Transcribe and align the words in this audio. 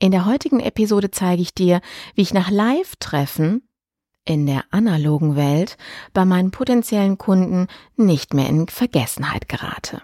In 0.00 0.12
der 0.12 0.26
heutigen 0.26 0.60
Episode 0.60 1.10
zeige 1.10 1.42
ich 1.42 1.54
dir, 1.54 1.80
wie 2.14 2.22
ich 2.22 2.32
nach 2.32 2.50
Live-Treffen 2.50 3.68
in 4.24 4.46
der 4.46 4.62
analogen 4.70 5.34
Welt 5.34 5.76
bei 6.12 6.24
meinen 6.24 6.52
potenziellen 6.52 7.18
Kunden 7.18 7.66
nicht 7.96 8.32
mehr 8.32 8.48
in 8.48 8.68
Vergessenheit 8.68 9.48
gerate. 9.48 10.02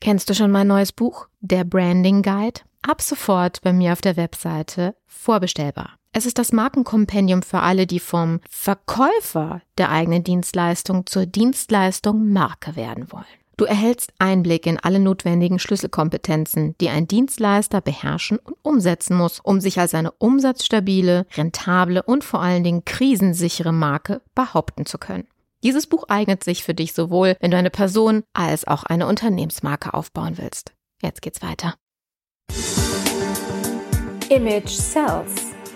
Kennst 0.00 0.30
du 0.30 0.34
schon 0.34 0.50
mein 0.50 0.68
neues 0.68 0.92
Buch, 0.92 1.28
der 1.40 1.64
Branding 1.64 2.22
Guide? 2.22 2.60
Ab 2.82 3.02
sofort 3.02 3.60
bei 3.60 3.72
mir 3.72 3.92
auf 3.92 4.00
der 4.00 4.16
Webseite 4.16 4.94
vorbestellbar. 5.06 5.96
Es 6.12 6.24
ist 6.24 6.38
das 6.38 6.52
Markenkompendium 6.52 7.42
für 7.42 7.60
alle, 7.60 7.86
die 7.86 8.00
vom 8.00 8.40
Verkäufer 8.48 9.60
der 9.76 9.90
eigenen 9.90 10.24
Dienstleistung 10.24 11.04
zur 11.04 11.26
Dienstleistung 11.26 12.32
Marke 12.32 12.76
werden 12.76 13.12
wollen. 13.12 13.26
Du 13.58 13.64
erhältst 13.64 14.12
Einblick 14.20 14.66
in 14.66 14.78
alle 14.78 15.00
notwendigen 15.00 15.58
Schlüsselkompetenzen, 15.58 16.76
die 16.80 16.90
ein 16.90 17.08
Dienstleister 17.08 17.80
beherrschen 17.80 18.38
und 18.38 18.54
umsetzen 18.62 19.16
muss, 19.16 19.40
um 19.40 19.60
sich 19.60 19.80
als 19.80 19.94
eine 19.94 20.12
umsatzstabile, 20.12 21.26
rentable 21.36 22.04
und 22.04 22.22
vor 22.22 22.40
allen 22.40 22.62
Dingen 22.62 22.84
krisensichere 22.84 23.72
Marke 23.72 24.22
behaupten 24.36 24.86
zu 24.86 24.96
können. 24.96 25.26
Dieses 25.64 25.88
Buch 25.88 26.04
eignet 26.08 26.44
sich 26.44 26.62
für 26.62 26.72
dich 26.72 26.92
sowohl, 26.92 27.34
wenn 27.40 27.50
du 27.50 27.56
eine 27.56 27.70
Person 27.70 28.22
als 28.32 28.64
auch 28.64 28.84
eine 28.84 29.08
Unternehmensmarke 29.08 29.92
aufbauen 29.92 30.38
willst. 30.38 30.72
Jetzt 31.02 31.20
geht's 31.20 31.42
weiter. 31.42 31.74
Image 34.30 34.68
Sells 34.68 35.47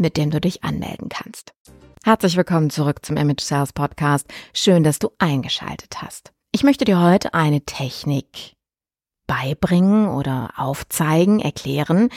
mit 0.00 0.16
dem 0.16 0.30
du 0.30 0.40
dich 0.40 0.64
anmelden 0.64 1.08
kannst. 1.08 1.52
Herzlich 2.02 2.36
willkommen 2.36 2.70
zurück 2.70 3.04
zum 3.04 3.16
Image 3.18 3.42
Sales 3.42 3.74
Podcast. 3.74 4.26
Schön, 4.54 4.82
dass 4.82 4.98
du 4.98 5.10
eingeschaltet 5.18 6.02
hast. 6.02 6.32
Ich 6.52 6.64
möchte 6.64 6.86
dir 6.86 7.00
heute 7.00 7.34
eine 7.34 7.60
Technik 7.60 8.56
beibringen 9.26 10.08
oder 10.08 10.50
aufzeigen, 10.56 11.38
erklären, 11.38 12.08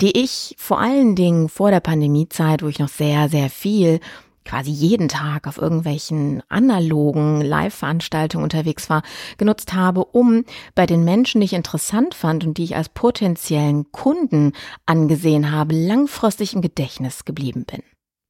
die 0.00 0.16
ich 0.22 0.54
vor 0.58 0.78
allen 0.78 1.16
Dingen 1.16 1.48
vor 1.48 1.70
der 1.70 1.80
Pandemiezeit, 1.80 2.62
wo 2.62 2.68
ich 2.68 2.78
noch 2.78 2.88
sehr, 2.88 3.28
sehr 3.28 3.50
viel 3.50 3.98
quasi 4.44 4.70
jeden 4.70 5.08
Tag 5.08 5.46
auf 5.46 5.58
irgendwelchen 5.58 6.42
analogen 6.48 7.40
Live-Veranstaltungen 7.40 8.44
unterwegs 8.44 8.90
war, 8.90 9.02
genutzt 9.38 9.74
habe, 9.74 10.04
um 10.04 10.44
bei 10.74 10.86
den 10.86 11.04
Menschen, 11.04 11.40
die 11.40 11.44
ich 11.46 11.52
interessant 11.52 12.14
fand 12.14 12.44
und 12.44 12.58
die 12.58 12.64
ich 12.64 12.76
als 12.76 12.88
potenziellen 12.88 13.92
Kunden 13.92 14.52
angesehen 14.86 15.52
habe, 15.52 15.74
langfristig 15.74 16.54
im 16.54 16.62
Gedächtnis 16.62 17.24
geblieben 17.24 17.64
bin. 17.64 17.82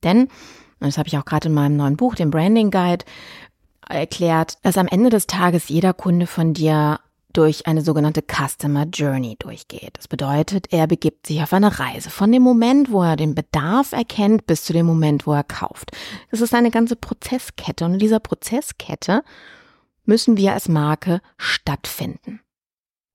Denn, 0.02 0.22
und 0.22 0.30
das 0.80 0.98
habe 0.98 1.08
ich 1.08 1.16
auch 1.16 1.24
gerade 1.24 1.48
in 1.48 1.54
meinem 1.54 1.76
neuen 1.76 1.96
Buch, 1.96 2.14
dem 2.14 2.30
Branding 2.30 2.70
Guide, 2.70 3.04
erklärt, 3.88 4.58
dass 4.62 4.78
am 4.78 4.88
Ende 4.88 5.10
des 5.10 5.26
Tages 5.26 5.68
jeder 5.68 5.92
Kunde 5.92 6.26
von 6.26 6.54
dir 6.54 7.00
durch 7.32 7.66
eine 7.66 7.82
sogenannte 7.82 8.22
Customer 8.22 8.84
Journey 8.84 9.36
durchgeht. 9.38 9.96
Das 9.96 10.08
bedeutet, 10.08 10.72
er 10.72 10.86
begibt 10.86 11.26
sich 11.26 11.42
auf 11.42 11.52
eine 11.52 11.78
Reise 11.78 12.10
von 12.10 12.30
dem 12.32 12.42
Moment, 12.42 12.90
wo 12.90 13.02
er 13.02 13.16
den 13.16 13.34
Bedarf 13.34 13.92
erkennt, 13.92 14.46
bis 14.46 14.64
zu 14.64 14.72
dem 14.72 14.86
Moment, 14.86 15.26
wo 15.26 15.32
er 15.32 15.44
kauft. 15.44 15.92
Das 16.30 16.40
ist 16.40 16.54
eine 16.54 16.70
ganze 16.70 16.96
Prozesskette 16.96 17.84
und 17.84 17.94
in 17.94 17.98
dieser 17.98 18.20
Prozesskette 18.20 19.22
müssen 20.04 20.36
wir 20.36 20.52
als 20.52 20.68
Marke 20.68 21.20
stattfinden. 21.36 22.40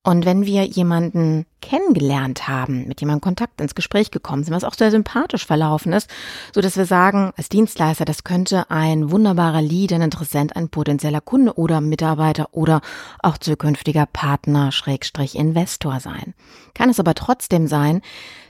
Und 0.06 0.24
wenn 0.24 0.46
wir 0.46 0.62
jemanden 0.62 1.46
kennengelernt 1.60 2.46
haben, 2.46 2.86
mit 2.86 3.00
jemandem 3.00 3.22
Kontakt 3.22 3.60
ins 3.60 3.74
Gespräch 3.74 4.12
gekommen 4.12 4.44
sind, 4.44 4.54
was 4.54 4.62
auch 4.62 4.74
sehr 4.74 4.92
sympathisch 4.92 5.44
verlaufen 5.44 5.92
ist, 5.92 6.08
so 6.54 6.60
dass 6.60 6.76
wir 6.76 6.84
sagen, 6.84 7.32
als 7.36 7.48
Dienstleister, 7.48 8.04
das 8.04 8.22
könnte 8.22 8.70
ein 8.70 9.10
wunderbarer 9.10 9.62
Lead, 9.62 9.92
ein 9.92 10.02
Interessent, 10.02 10.54
ein 10.54 10.68
potenzieller 10.68 11.20
Kunde 11.20 11.54
oder 11.54 11.80
Mitarbeiter 11.80 12.50
oder 12.52 12.82
auch 13.18 13.36
zukünftiger 13.36 14.06
Partner, 14.06 14.70
Schrägstrich 14.70 15.34
Investor 15.34 15.98
sein. 15.98 16.34
Kann 16.72 16.88
es 16.88 17.00
aber 17.00 17.14
trotzdem 17.14 17.66
sein, 17.66 18.00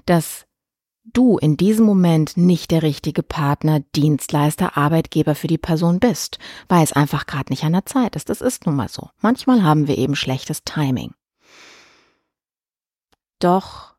dass 0.04 0.44
du 1.04 1.38
in 1.38 1.56
diesem 1.56 1.86
Moment 1.86 2.36
nicht 2.36 2.70
der 2.70 2.82
richtige 2.82 3.22
Partner, 3.22 3.80
Dienstleister, 3.94 4.76
Arbeitgeber 4.76 5.34
für 5.34 5.46
die 5.46 5.56
Person 5.56 6.00
bist, 6.00 6.38
weil 6.68 6.84
es 6.84 6.92
einfach 6.92 7.24
gerade 7.24 7.50
nicht 7.50 7.64
an 7.64 7.72
der 7.72 7.86
Zeit 7.86 8.14
ist. 8.14 8.28
Das 8.28 8.42
ist 8.42 8.66
nun 8.66 8.76
mal 8.76 8.90
so. 8.90 9.08
Manchmal 9.22 9.62
haben 9.62 9.88
wir 9.88 9.96
eben 9.96 10.16
schlechtes 10.16 10.62
Timing. 10.62 11.14
Doch 13.38 13.94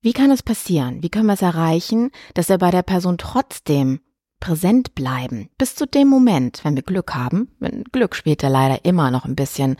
wie 0.00 0.12
kann 0.12 0.30
es 0.30 0.42
passieren? 0.42 1.02
Wie 1.02 1.08
können 1.08 1.26
wir 1.26 1.34
es 1.34 1.42
erreichen, 1.42 2.10
dass 2.34 2.48
wir 2.48 2.58
bei 2.58 2.70
der 2.70 2.82
Person 2.82 3.18
trotzdem 3.18 4.00
präsent 4.40 4.94
bleiben, 4.94 5.50
bis 5.58 5.74
zu 5.74 5.86
dem 5.86 6.08
Moment, 6.08 6.60
wenn 6.64 6.76
wir 6.76 6.82
Glück 6.82 7.14
haben. 7.14 7.48
Glück 7.92 8.14
spielt 8.14 8.42
ja 8.42 8.48
leider 8.48 8.84
immer 8.84 9.10
noch 9.10 9.24
ein 9.24 9.36
bisschen 9.36 9.76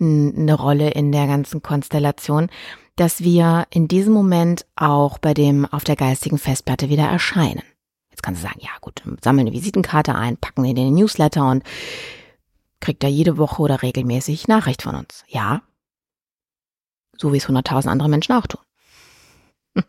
eine 0.00 0.54
Rolle 0.54 0.90
in 0.90 1.12
der 1.12 1.26
ganzen 1.26 1.62
Konstellation, 1.62 2.48
dass 2.94 3.22
wir 3.22 3.66
in 3.70 3.88
diesem 3.88 4.12
Moment 4.12 4.64
auch 4.76 5.18
bei 5.18 5.34
dem 5.34 5.66
auf 5.66 5.84
der 5.84 5.96
geistigen 5.96 6.38
Festplatte 6.38 6.88
wieder 6.88 7.04
erscheinen. 7.04 7.62
Jetzt 8.10 8.22
kannst 8.22 8.42
du 8.42 8.46
sagen, 8.46 8.60
ja 8.62 8.70
gut, 8.80 9.02
sammeln 9.22 9.48
eine 9.48 9.56
Visitenkarte 9.56 10.14
ein, 10.14 10.36
packen 10.38 10.64
in 10.64 10.76
den 10.76 10.94
Newsletter 10.94 11.50
und 11.50 11.64
kriegt 12.80 13.02
da 13.02 13.08
jede 13.08 13.36
Woche 13.36 13.60
oder 13.60 13.82
regelmäßig 13.82 14.48
Nachricht 14.48 14.82
von 14.82 14.94
uns. 14.94 15.24
Ja, 15.28 15.62
so 17.18 17.32
wie 17.32 17.38
es 17.38 17.48
hunderttausend 17.48 17.90
andere 17.90 18.08
Menschen 18.08 18.32
auch 18.32 18.46
tun. 18.46 18.60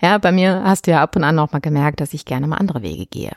ja, 0.00 0.18
bei 0.18 0.32
mir 0.32 0.62
hast 0.64 0.86
du 0.86 0.90
ja 0.90 1.02
ab 1.02 1.16
und 1.16 1.24
an 1.24 1.38
auch 1.38 1.52
mal 1.52 1.60
gemerkt, 1.60 2.00
dass 2.00 2.14
ich 2.14 2.24
gerne 2.24 2.46
mal 2.46 2.56
andere 2.56 2.82
Wege 2.82 3.06
gehe. 3.06 3.36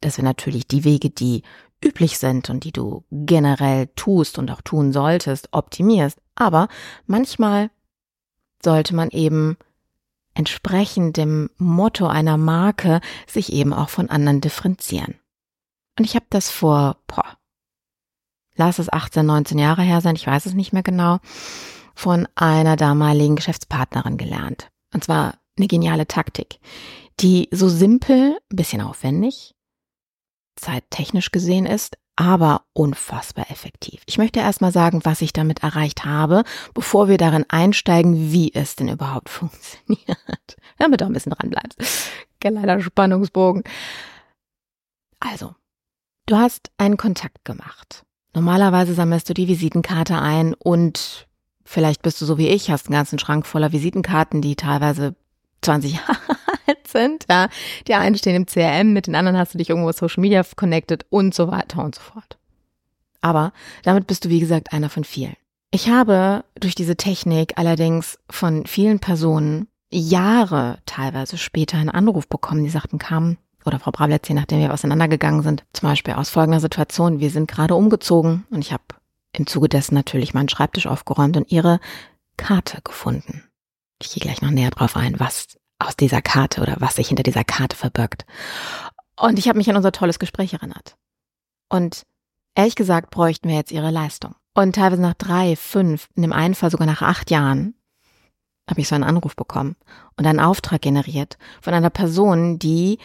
Dass 0.00 0.16
wir 0.16 0.24
natürlich 0.24 0.66
die 0.66 0.84
Wege, 0.84 1.10
die 1.10 1.42
üblich 1.84 2.18
sind 2.18 2.48
und 2.48 2.64
die 2.64 2.72
du 2.72 3.04
generell 3.10 3.88
tust 3.96 4.38
und 4.38 4.50
auch 4.50 4.62
tun 4.62 4.92
solltest, 4.92 5.48
optimierst. 5.52 6.18
Aber 6.34 6.68
manchmal 7.06 7.70
sollte 8.62 8.94
man 8.94 9.10
eben 9.10 9.56
entsprechend 10.34 11.16
dem 11.16 11.50
Motto 11.58 12.06
einer 12.06 12.36
Marke 12.36 13.00
sich 13.26 13.52
eben 13.52 13.72
auch 13.72 13.88
von 13.88 14.08
anderen 14.08 14.40
differenzieren. 14.40 15.16
Und 15.98 16.04
ich 16.04 16.14
habe 16.14 16.26
das 16.30 16.50
vor, 16.50 16.96
boah, 17.06 17.36
lass 18.54 18.78
es 18.78 18.90
18, 18.90 19.26
19 19.26 19.58
Jahre 19.58 19.82
her 19.82 20.00
sein, 20.00 20.16
ich 20.16 20.26
weiß 20.26 20.46
es 20.46 20.54
nicht 20.54 20.72
mehr 20.72 20.82
genau, 20.82 21.18
von 21.94 22.28
einer 22.34 22.76
damaligen 22.76 23.36
Geschäftspartnerin 23.36 24.16
gelernt. 24.16 24.68
Und 24.94 25.04
zwar 25.04 25.34
eine 25.58 25.68
geniale 25.68 26.06
Taktik. 26.06 26.58
die 27.20 27.48
so 27.52 27.68
simpel, 27.68 28.38
bisschen 28.48 28.80
aufwendig, 28.80 29.54
zeittechnisch 30.56 31.30
gesehen 31.30 31.66
ist, 31.66 31.98
aber 32.16 32.64
unfassbar 32.72 33.50
effektiv. 33.50 34.02
Ich 34.06 34.18
möchte 34.18 34.40
erstmal 34.40 34.72
sagen, 34.72 35.00
was 35.04 35.20
ich 35.20 35.32
damit 35.32 35.62
erreicht 35.62 36.04
habe, 36.04 36.42
bevor 36.74 37.08
wir 37.08 37.18
darin 37.18 37.44
einsteigen, 37.48 38.32
wie 38.32 38.52
es 38.54 38.76
denn 38.76 38.88
überhaupt 38.88 39.28
funktioniert. 39.28 40.56
Damit 40.78 41.00
du 41.00 41.06
ein 41.06 41.12
bisschen 41.12 41.32
dran 41.32 41.50
bleibst. 41.50 41.78
Geiler 42.40 42.80
Spannungsbogen. 42.80 43.62
Also, 45.20 45.54
du 46.26 46.36
hast 46.36 46.70
einen 46.78 46.96
Kontakt 46.96 47.44
gemacht. 47.44 48.04
Normalerweise 48.34 48.94
sammelst 48.94 49.28
du 49.28 49.34
die 49.34 49.48
Visitenkarte 49.48 50.18
ein 50.18 50.54
und 50.54 51.28
vielleicht 51.72 52.02
bist 52.02 52.20
du 52.20 52.26
so 52.26 52.38
wie 52.38 52.48
ich, 52.48 52.70
hast 52.70 52.86
einen 52.86 52.94
ganzen 52.94 53.18
Schrank 53.18 53.46
voller 53.46 53.72
Visitenkarten, 53.72 54.42
die 54.42 54.56
teilweise 54.56 55.14
20 55.62 55.92
Jahre 55.96 56.36
alt 56.66 56.86
sind. 56.86 57.26
Ja. 57.28 57.48
Die 57.88 57.94
einen 57.94 58.16
stehen 58.16 58.36
im 58.36 58.46
CRM, 58.46 58.92
mit 58.92 59.06
den 59.06 59.14
anderen 59.14 59.38
hast 59.38 59.54
du 59.54 59.58
dich 59.58 59.70
irgendwo 59.70 59.90
Social 59.92 60.20
Media 60.20 60.42
connected 60.56 61.06
und 61.10 61.34
so 61.34 61.50
weiter 61.50 61.82
und 61.82 61.94
so 61.94 62.00
fort. 62.00 62.38
Aber 63.20 63.52
damit 63.84 64.06
bist 64.06 64.24
du, 64.24 64.28
wie 64.28 64.40
gesagt, 64.40 64.72
einer 64.72 64.90
von 64.90 65.04
vielen. 65.04 65.34
Ich 65.70 65.88
habe 65.88 66.44
durch 66.60 66.74
diese 66.74 66.96
Technik 66.96 67.54
allerdings 67.56 68.18
von 68.28 68.66
vielen 68.66 68.98
Personen 68.98 69.68
Jahre 69.90 70.78
teilweise 70.86 71.38
später 71.38 71.78
einen 71.78 71.90
Anruf 71.90 72.28
bekommen, 72.28 72.64
die 72.64 72.70
sagten, 72.70 72.98
kam, 72.98 73.38
oder 73.64 73.78
Frau 73.78 73.92
Brabletz, 73.92 74.28
je 74.28 74.34
nachdem 74.34 74.58
wir 74.58 74.72
auseinandergegangen 74.72 75.42
sind, 75.42 75.64
zum 75.72 75.88
Beispiel 75.88 76.14
aus 76.14 76.30
folgender 76.30 76.60
Situation, 76.60 77.20
wir 77.20 77.30
sind 77.30 77.48
gerade 77.48 77.74
umgezogen 77.74 78.44
und 78.50 78.60
ich 78.60 78.72
habe 78.72 78.82
im 79.32 79.46
Zuge 79.46 79.68
dessen 79.68 79.94
natürlich 79.94 80.34
meinen 80.34 80.48
Schreibtisch 80.48 80.86
aufgeräumt 80.86 81.36
und 81.36 81.50
ihre 81.50 81.80
Karte 82.36 82.80
gefunden. 82.82 83.44
Ich 84.00 84.10
gehe 84.12 84.22
gleich 84.22 84.42
noch 84.42 84.50
näher 84.50 84.70
drauf 84.70 84.96
ein, 84.96 85.20
was 85.20 85.58
aus 85.78 85.96
dieser 85.96 86.22
Karte 86.22 86.60
oder 86.60 86.76
was 86.78 86.96
sich 86.96 87.08
hinter 87.08 87.22
dieser 87.22 87.44
Karte 87.44 87.76
verbirgt. 87.76 88.24
Und 89.18 89.38
ich 89.38 89.48
habe 89.48 89.58
mich 89.58 89.68
an 89.70 89.76
unser 89.76 89.92
tolles 89.92 90.18
Gespräch 90.18 90.54
erinnert. 90.54 90.96
Und 91.68 92.04
ehrlich 92.54 92.74
gesagt 92.74 93.10
bräuchten 93.10 93.48
wir 93.48 93.56
jetzt 93.56 93.72
ihre 93.72 93.90
Leistung. 93.90 94.34
Und 94.54 94.74
teilweise 94.74 95.02
nach 95.02 95.14
drei, 95.14 95.56
fünf, 95.56 96.08
in 96.14 96.22
dem 96.22 96.32
einen 96.32 96.54
Fall 96.54 96.70
sogar 96.70 96.86
nach 96.86 97.02
acht 97.02 97.30
Jahren 97.30 97.74
habe 98.68 98.80
ich 98.80 98.88
so 98.88 98.94
einen 98.94 99.04
Anruf 99.04 99.34
bekommen 99.34 99.76
und 100.16 100.26
einen 100.26 100.40
Auftrag 100.40 100.82
generiert 100.82 101.36
von 101.60 101.74
einer 101.74 101.90
Person, 101.90 102.58
die 102.58 102.98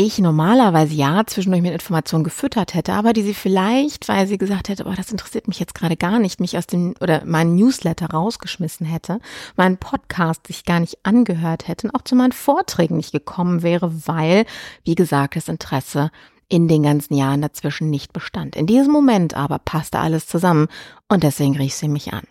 ich 0.00 0.20
normalerweise 0.20 0.94
ja 0.94 1.26
zwischendurch 1.26 1.60
mit 1.60 1.72
Informationen 1.72 2.22
gefüttert 2.22 2.72
hätte, 2.72 2.92
aber 2.92 3.12
die 3.12 3.22
sie 3.22 3.34
vielleicht, 3.34 4.06
weil 4.06 4.28
sie 4.28 4.38
gesagt 4.38 4.68
hätte, 4.68 4.84
oh, 4.86 4.94
das 4.96 5.10
interessiert 5.10 5.48
mich 5.48 5.58
jetzt 5.58 5.74
gerade 5.74 5.96
gar 5.96 6.20
nicht, 6.20 6.38
mich 6.38 6.56
aus 6.56 6.68
dem 6.68 6.94
oder 7.00 7.24
meinen 7.24 7.56
Newsletter 7.56 8.06
rausgeschmissen 8.06 8.86
hätte, 8.86 9.18
meinen 9.56 9.76
Podcast 9.76 10.46
sich 10.46 10.64
gar 10.64 10.78
nicht 10.78 11.04
angehört 11.04 11.66
hätte 11.66 11.88
und 11.88 11.96
auch 11.96 12.02
zu 12.02 12.14
meinen 12.14 12.30
Vorträgen 12.30 12.96
nicht 12.96 13.10
gekommen 13.10 13.64
wäre, 13.64 14.06
weil, 14.06 14.46
wie 14.84 14.94
gesagt, 14.94 15.34
das 15.34 15.48
Interesse 15.48 16.12
in 16.48 16.68
den 16.68 16.84
ganzen 16.84 17.14
Jahren 17.14 17.42
dazwischen 17.42 17.90
nicht 17.90 18.12
bestand. 18.12 18.54
In 18.54 18.68
diesem 18.68 18.92
Moment 18.92 19.34
aber 19.34 19.58
passte 19.58 19.98
alles 19.98 20.28
zusammen 20.28 20.68
und 21.08 21.24
deswegen 21.24 21.56
rief 21.56 21.74
sie 21.74 21.88
mich 21.88 22.12
an. 22.12 22.22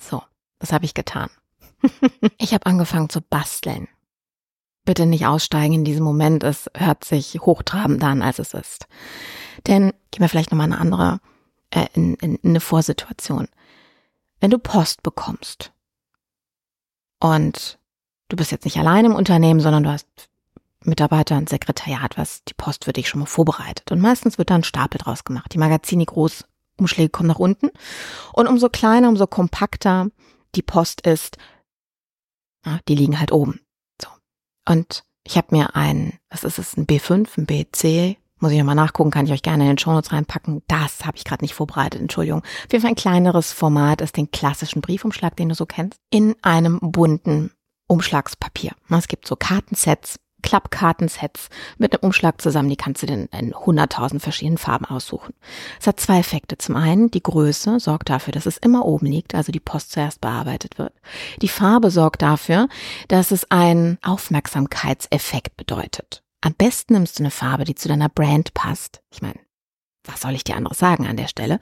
So, 0.00 0.22
was 0.60 0.72
habe 0.72 0.84
ich 0.84 0.94
getan? 0.94 1.30
ich 2.38 2.54
habe 2.54 2.66
angefangen 2.66 3.10
zu 3.10 3.22
basteln 3.22 3.88
bitte 4.84 5.06
nicht 5.06 5.26
aussteigen 5.26 5.74
in 5.74 5.84
diesem 5.84 6.04
Moment. 6.04 6.44
Es 6.44 6.70
hört 6.76 7.04
sich 7.04 7.40
hochtrabend 7.40 8.02
an, 8.04 8.22
als 8.22 8.38
es 8.38 8.54
ist. 8.54 8.86
Denn 9.66 9.92
gehen 10.10 10.20
wir 10.20 10.28
vielleicht 10.28 10.50
nochmal 10.50 10.66
eine 10.66 10.78
andere, 10.78 11.20
äh, 11.70 11.86
in, 11.94 12.14
in, 12.14 12.36
in 12.36 12.50
eine 12.50 12.60
Vorsituation. 12.60 13.48
Wenn 14.40 14.50
du 14.50 14.58
Post 14.58 15.02
bekommst 15.02 15.72
und 17.20 17.78
du 18.28 18.36
bist 18.36 18.50
jetzt 18.50 18.64
nicht 18.64 18.78
allein 18.78 19.06
im 19.06 19.14
Unternehmen, 19.14 19.60
sondern 19.60 19.84
du 19.84 19.90
hast 19.90 20.06
Mitarbeiter 20.80 21.36
und 21.38 21.48
Sekretariat, 21.48 22.18
was 22.18 22.44
die 22.44 22.54
Post 22.54 22.84
für 22.84 22.92
dich 22.92 23.08
schon 23.08 23.20
mal 23.20 23.26
vorbereitet. 23.26 23.90
Und 23.90 24.00
meistens 24.00 24.36
wird 24.36 24.50
da 24.50 24.56
ein 24.56 24.64
Stapel 24.64 24.98
draus 24.98 25.24
gemacht. 25.24 25.54
Die 25.54 25.58
Magazine 25.58 26.04
groß 26.04 26.44
Umschläge 26.76 27.08
kommen 27.08 27.28
nach 27.28 27.38
unten. 27.38 27.70
Und 28.32 28.48
umso 28.48 28.68
kleiner, 28.68 29.08
umso 29.08 29.26
kompakter 29.26 30.08
die 30.54 30.62
Post 30.62 31.06
ist, 31.06 31.38
die 32.88 32.94
liegen 32.94 33.18
halt 33.18 33.32
oben. 33.32 33.60
Und 34.68 35.04
ich 35.24 35.36
habe 35.36 35.48
mir 35.50 35.74
ein, 35.76 36.18
was 36.30 36.44
ist 36.44 36.58
es, 36.58 36.76
ein 36.76 36.86
B5, 36.86 37.28
ein 37.38 37.46
BC, 37.46 38.18
muss 38.40 38.52
ich 38.52 38.58
nochmal 38.58 38.74
nachgucken, 38.74 39.10
kann 39.10 39.26
ich 39.26 39.32
euch 39.32 39.42
gerne 39.42 39.64
in 39.64 39.70
den 39.70 39.78
Shownotes 39.78 40.12
reinpacken. 40.12 40.62
Das 40.68 41.06
habe 41.06 41.16
ich 41.16 41.24
gerade 41.24 41.42
nicht 41.42 41.54
vorbereitet, 41.54 42.00
Entschuldigung. 42.00 42.40
Auf 42.40 42.72
jeden 42.72 42.82
Fall 42.82 42.90
ein 42.90 42.96
kleineres 42.96 43.52
Format 43.52 44.00
ist 44.00 44.16
den 44.16 44.30
klassischen 44.30 44.82
Briefumschlag, 44.82 45.36
den 45.36 45.48
du 45.48 45.54
so 45.54 45.64
kennst, 45.66 45.98
in 46.10 46.34
einem 46.42 46.78
bunten 46.80 47.52
Umschlagspapier. 47.86 48.72
Es 48.90 49.08
gibt 49.08 49.26
so 49.26 49.36
Kartensets, 49.36 50.16
Klappkartensets 50.44 51.48
mit 51.78 51.94
einem 51.94 52.04
Umschlag 52.04 52.38
zusammen. 52.38 52.68
Die 52.68 52.76
kannst 52.76 53.02
du 53.02 53.06
denn 53.06 53.30
in 53.32 53.54
100.000 53.54 54.20
verschiedenen 54.20 54.58
Farben 54.58 54.84
aussuchen. 54.84 55.32
Es 55.80 55.86
hat 55.86 55.98
zwei 55.98 56.18
Effekte. 56.18 56.58
Zum 56.58 56.76
einen, 56.76 57.10
die 57.10 57.22
Größe 57.22 57.80
sorgt 57.80 58.10
dafür, 58.10 58.32
dass 58.32 58.44
es 58.44 58.58
immer 58.58 58.84
oben 58.84 59.06
liegt, 59.06 59.34
also 59.34 59.52
die 59.52 59.60
Post 59.60 59.92
zuerst 59.92 60.20
bearbeitet 60.20 60.78
wird. 60.78 60.92
Die 61.40 61.48
Farbe 61.48 61.90
sorgt 61.90 62.20
dafür, 62.20 62.68
dass 63.08 63.30
es 63.30 63.50
einen 63.50 63.96
Aufmerksamkeitseffekt 64.02 65.56
bedeutet. 65.56 66.22
Am 66.42 66.52
besten 66.52 66.92
nimmst 66.92 67.18
du 67.18 67.22
eine 67.22 67.30
Farbe, 67.30 67.64
die 67.64 67.74
zu 67.74 67.88
deiner 67.88 68.10
Brand 68.10 68.52
passt. 68.52 69.00
Ich 69.10 69.22
meine, 69.22 69.40
was 70.04 70.20
soll 70.20 70.34
ich 70.34 70.44
dir 70.44 70.56
anderes 70.56 70.78
sagen 70.78 71.06
an 71.06 71.16
der 71.16 71.28
Stelle? 71.28 71.58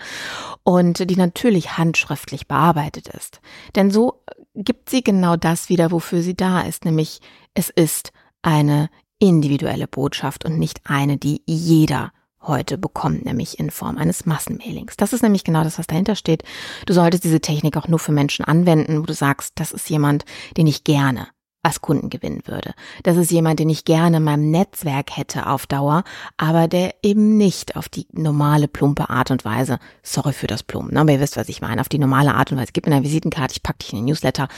Und 0.64 1.08
die 1.08 1.17
natürlich 1.17 1.79
handschriftlich 1.79 2.49
bearbeitet 2.49 3.06
ist. 3.06 3.40
Denn 3.76 3.93
so 3.93 4.25
gibt 4.56 4.90
sie 4.90 5.05
genau 5.05 5.37
das 5.37 5.69
wieder, 5.69 5.93
wofür 5.93 6.20
sie 6.20 6.34
da 6.34 6.62
ist, 6.62 6.84
nämlich 6.84 7.20
es 7.55 7.70
ist 7.70 8.12
eine 8.42 8.90
individuelle 9.18 9.86
Botschaft 9.86 10.44
und 10.44 10.58
nicht 10.58 10.80
eine, 10.84 11.16
die 11.16 11.42
jeder 11.46 12.12
heute 12.42 12.76
bekommt, 12.76 13.24
nämlich 13.24 13.58
in 13.60 13.70
Form 13.70 13.98
eines 13.98 14.26
Massenmailings. 14.26 14.96
Das 14.96 15.12
ist 15.12 15.22
nämlich 15.22 15.44
genau 15.44 15.62
das, 15.62 15.78
was 15.78 15.86
dahinter 15.86 16.16
steht. 16.16 16.42
Du 16.86 16.92
solltest 16.92 17.22
diese 17.22 17.40
Technik 17.40 17.76
auch 17.76 17.86
nur 17.86 18.00
für 18.00 18.12
Menschen 18.12 18.44
anwenden, 18.44 19.00
wo 19.00 19.06
du 19.06 19.14
sagst, 19.14 19.52
das 19.56 19.72
ist 19.72 19.88
jemand, 19.88 20.24
den 20.56 20.66
ich 20.66 20.82
gerne 20.82 21.28
als 21.62 21.80
Kunden 21.80 22.10
gewinnen 22.10 22.42
würde. 22.46 22.74
Das 23.04 23.16
ist 23.16 23.30
jemand, 23.30 23.60
den 23.60 23.70
ich 23.70 23.84
gerne 23.84 24.16
in 24.16 24.24
meinem 24.24 24.50
Netzwerk 24.50 25.16
hätte 25.16 25.46
auf 25.46 25.66
Dauer, 25.66 26.02
aber 26.36 26.66
der 26.66 26.94
eben 27.02 27.36
nicht 27.36 27.76
auf 27.76 27.88
die 27.88 28.06
normale 28.12 28.66
plumpe 28.66 29.08
Art 29.10 29.30
und 29.30 29.44
Weise, 29.44 29.78
sorry 30.02 30.32
für 30.32 30.48
das 30.48 30.64
Plumpen, 30.64 30.94
ne, 30.94 31.00
aber 31.00 31.12
ihr 31.12 31.20
wisst, 31.20 31.36
was 31.36 31.48
ich 31.48 31.60
meine, 31.60 31.80
auf 31.80 31.88
die 31.88 31.98
normale 31.98 32.34
Art 32.34 32.50
und 32.50 32.58
Weise, 32.58 32.72
gib 32.72 32.86
mir 32.86 32.94
eine 32.94 33.04
Visitenkarte, 33.04 33.52
ich 33.52 33.62
pack 33.62 33.78
dich 33.78 33.92
in 33.92 34.00
den 34.00 34.06
Newsletter, 34.06 34.48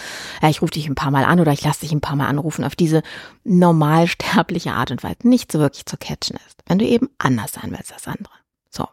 ja, 0.40 0.48
ich 0.48 0.62
rufe 0.62 0.72
dich 0.72 0.88
ein 0.88 0.94
paar 0.94 1.10
Mal 1.10 1.24
an 1.24 1.40
oder 1.40 1.52
ich 1.52 1.62
lasse 1.62 1.80
dich 1.80 1.92
ein 1.92 2.00
paar 2.00 2.16
Mal 2.16 2.26
anrufen, 2.26 2.64
auf 2.64 2.74
diese 2.74 3.02
normalsterbliche 3.44 4.72
Art 4.72 4.90
und 4.90 5.02
Weise 5.02 5.28
nicht 5.28 5.52
so 5.52 5.58
wirklich 5.58 5.84
zu 5.84 5.98
catchen 5.98 6.38
ist, 6.46 6.62
wenn 6.66 6.78
du 6.78 6.86
eben 6.86 7.10
anders 7.18 7.52
sein 7.52 7.70
willst 7.70 7.92
als 7.92 8.06
andere. 8.06 8.32
So. 8.70 8.88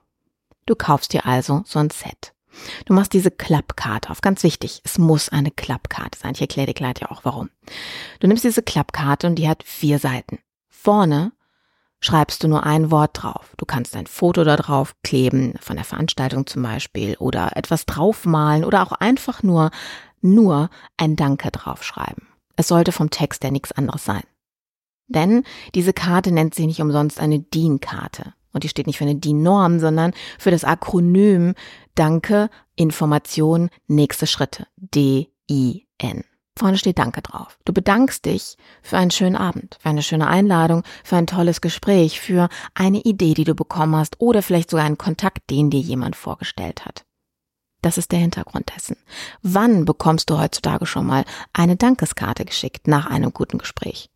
Du 0.66 0.76
kaufst 0.76 1.14
dir 1.14 1.26
also 1.26 1.64
so 1.66 1.80
ein 1.80 1.90
Set. 1.90 2.31
Du 2.86 2.94
machst 2.94 3.14
diese 3.14 3.32
Klappkarte 3.32 4.10
auf. 4.10 4.22
Ganz 4.22 4.44
wichtig, 4.44 4.82
es 4.84 4.98
muss 4.98 5.30
eine 5.30 5.52
Klappkarte 5.52 6.18
sein. 6.18 6.34
Ich 6.36 6.42
erkläre 6.42 6.68
dir 6.68 6.74
gleich 6.74 7.00
ja 7.00 7.12
auch 7.12 7.24
warum. 7.24 7.50
Du 8.20 8.28
nimmst 8.28 8.44
diese 8.44 8.64
Klappkarte 8.64 9.28
und 9.28 9.36
die 9.36 9.48
hat 9.48 9.64
vier 9.64 10.00
Seiten. 10.00 10.40
Vorne 10.70 11.32
schreibst 12.00 12.44
du 12.44 12.48
nur 12.48 12.66
ein 12.66 12.92
Wort 12.92 13.22
drauf. 13.22 13.54
Du 13.58 13.66
kannst 13.66 13.96
ein 13.96 14.08
Foto 14.08 14.44
da 14.44 14.56
drauf 14.56 14.96
kleben, 15.04 15.54
von 15.62 15.76
der 15.76 15.86
Veranstaltung 15.86 16.48
zum 16.48 16.64
Beispiel, 16.64 17.16
oder 17.18 17.56
etwas 17.56 17.86
draufmalen 17.86 18.66
oder 18.66 18.82
auch 18.82 18.92
einfach 18.94 19.44
nur, 19.44 19.72
nur 20.22 20.70
ein 20.98 21.16
Danke 21.16 21.52
draufschreiben. 21.52 22.28
Es 22.56 22.68
sollte 22.68 22.92
vom 22.92 23.10
Text 23.10 23.44
her 23.44 23.52
nichts 23.52 23.72
anderes 23.72 24.04
sein. 24.04 24.24
Denn 25.08 25.44
diese 25.76 25.94
Karte 25.94 26.32
nennt 26.32 26.56
sich 26.56 26.66
nicht 26.66 26.82
umsonst 26.82 27.20
eine 27.20 27.40
DIN-Karte. 27.40 28.34
Und 28.54 28.64
die 28.64 28.70
steht 28.70 28.88
nicht 28.88 28.98
für 28.98 29.06
eine 29.06 29.16
DIN-Norm, 29.16 29.80
sondern 29.80 30.14
für 30.40 30.52
das 30.52 30.64
Akronym 30.64 31.54
Danke, 31.96 32.50
Information, 32.76 33.70
nächste 33.88 34.28
Schritte. 34.28 34.68
D-I-N. 34.78 36.24
Vorne 36.58 36.78
steht 36.78 37.00
Danke 37.00 37.22
drauf. 37.22 37.58
Du 37.66 37.74
bedankst 37.74 38.26
dich 38.26 38.58
für 38.82 38.98
einen 38.98 39.12
schönen 39.12 39.36
Abend, 39.36 39.78
für 39.82 39.90
eine 39.90 40.04
schöne 40.04 40.28
Einladung, 40.28 40.84
für 41.04 41.16
ein 41.16 41.28
tolles 41.28 41.62
Gespräch, 41.62 42.20
für 42.20 42.50
eine 42.74 43.00
Idee, 43.00 43.34
die 43.34 43.46
du 43.46 43.56
bekommen 43.56 43.96
hast 43.96 44.20
oder 44.20 44.42
vielleicht 44.42 44.70
sogar 44.70 44.86
einen 44.86 44.98
Kontakt, 44.98 45.50
den 45.50 45.70
dir 45.70 45.80
jemand 45.80 46.16
vorgestellt 46.16 46.86
hat. 46.86 47.06
Das 47.82 47.98
ist 47.98 48.12
der 48.12 48.20
Hintergrund 48.20 48.72
dessen. 48.76 48.96
Wann 49.42 49.86
bekommst 49.86 50.30
du 50.30 50.38
heutzutage 50.38 50.86
schon 50.86 51.08
mal 51.08 51.26
eine 51.52 51.78
Dankeskarte 51.78 52.46
geschickt 52.46 52.88
nach 52.88 53.08
einem 53.08 53.34
guten 53.34 53.58
Gespräch? 53.58 54.10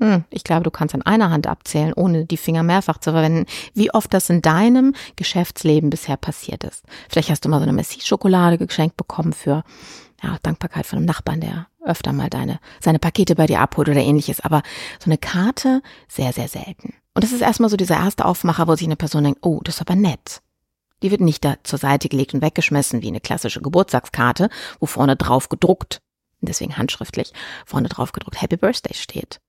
Hm, 0.00 0.24
ich 0.30 0.44
glaube, 0.44 0.64
du 0.64 0.70
kannst 0.70 0.94
an 0.94 1.02
einer 1.02 1.30
Hand 1.30 1.46
abzählen, 1.46 1.92
ohne 1.94 2.24
die 2.24 2.36
Finger 2.36 2.62
mehrfach 2.62 2.98
zu 2.98 3.12
verwenden, 3.12 3.46
wie 3.74 3.92
oft 3.92 4.12
das 4.12 4.30
in 4.30 4.42
deinem 4.42 4.94
Geschäftsleben 5.16 5.90
bisher 5.90 6.16
passiert 6.16 6.64
ist. 6.64 6.84
Vielleicht 7.08 7.30
hast 7.30 7.44
du 7.44 7.48
mal 7.48 7.58
so 7.58 7.64
eine 7.64 7.72
Messi-Schokolade 7.72 8.58
geschenkt 8.58 8.96
bekommen 8.96 9.32
für 9.32 9.62
ja, 10.22 10.38
Dankbarkeit 10.42 10.86
von 10.86 10.98
einem 10.98 11.06
Nachbarn, 11.06 11.40
der 11.40 11.66
öfter 11.84 12.12
mal 12.12 12.30
deine, 12.30 12.60
seine 12.80 12.98
Pakete 12.98 13.34
bei 13.34 13.46
dir 13.46 13.60
abholt 13.60 13.88
oder 13.88 14.00
ähnliches. 14.00 14.40
Aber 14.40 14.62
so 14.98 15.06
eine 15.06 15.18
Karte 15.18 15.82
sehr, 16.08 16.32
sehr 16.32 16.48
selten. 16.48 16.94
Und 17.14 17.24
das 17.24 17.32
ist 17.32 17.42
erstmal 17.42 17.70
so 17.70 17.76
dieser 17.76 17.96
erste 17.96 18.24
Aufmacher, 18.24 18.68
wo 18.68 18.74
sich 18.74 18.86
eine 18.86 18.96
Person 18.96 19.24
denkt, 19.24 19.40
oh, 19.42 19.60
das 19.62 19.76
ist 19.76 19.80
aber 19.80 19.96
nett. 19.96 20.42
Die 21.02 21.10
wird 21.10 21.20
nicht 21.20 21.44
da 21.44 21.56
zur 21.64 21.78
Seite 21.78 22.08
gelegt 22.08 22.32
und 22.32 22.42
weggeschmissen 22.42 23.02
wie 23.02 23.08
eine 23.08 23.20
klassische 23.20 23.60
Geburtstagskarte, 23.60 24.48
wo 24.78 24.86
vorne 24.86 25.16
drauf 25.16 25.48
gedruckt, 25.48 26.00
deswegen 26.40 26.76
handschriftlich, 26.76 27.32
vorne 27.66 27.88
drauf 27.88 28.12
gedruckt 28.12 28.40
Happy 28.40 28.56
Birthday 28.56 28.94
steht 28.94 29.40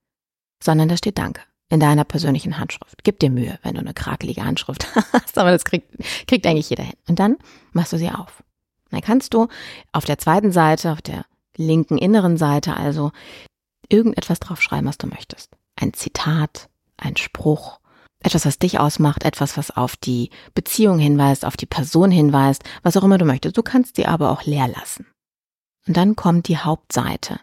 sondern 0.64 0.90
da 0.90 0.98
steht 0.98 1.18
Danke 1.18 1.42
in 1.70 1.80
deiner 1.80 2.04
persönlichen 2.04 2.60
Handschrift. 2.60 3.04
Gib 3.04 3.20
dir 3.20 3.30
Mühe, 3.30 3.58
wenn 3.64 3.76
du 3.76 3.82
eine 3.82 3.94
krakelige 3.94 4.46
Handschrift 4.46 4.88
hast, 5.14 5.38
aber 5.38 5.52
das 5.52 5.66
kriegt, 5.66 5.88
kriegt 6.28 6.46
eigentlich 6.46 6.70
jeder 6.70 6.84
hin. 6.84 6.98
Und 7.08 7.20
dann 7.20 7.38
machst 7.72 7.94
du 7.94 7.98
sie 7.98 8.10
auf. 8.10 8.44
Dann 8.92 9.02
kannst 9.02 9.34
du 9.34 9.48
auf 9.92 10.06
der 10.06 10.20
zweiten 10.20 10.52
Seite, 10.52 10.92
auf 10.92 11.02
der 11.02 11.26
linken 11.58 11.98
inneren 11.98 12.38
Seite 12.38 12.76
also 12.76 13.12
irgendetwas 13.90 14.40
draufschreiben, 14.40 14.88
was 14.88 14.98
du 14.98 15.08
möchtest. 15.08 15.52
Ein 15.76 15.94
Zitat, 15.94 16.70
ein 16.98 17.18
Spruch, 17.18 17.80
etwas, 18.24 18.46
was 18.46 18.60
dich 18.60 18.80
ausmacht, 18.80 19.24
etwas, 19.24 19.58
was 19.58 19.72
auf 19.72 19.96
die 19.98 20.30
Beziehung 20.54 21.00
hinweist, 21.00 21.46
auf 21.46 21.58
die 21.58 21.66
Person 21.66 22.12
hinweist, 22.12 22.64
was 22.84 22.96
auch 22.98 23.04
immer 23.04 23.18
du 23.18 23.26
möchtest. 23.26 23.58
Du 23.58 23.64
kannst 23.64 23.96
sie 23.96 24.06
aber 24.06 24.32
auch 24.32 24.44
leer 24.44 24.68
lassen. 24.68 25.08
Und 25.88 25.98
dann 25.98 26.16
kommt 26.16 26.48
die 26.48 26.58
Hauptseite, 26.58 27.40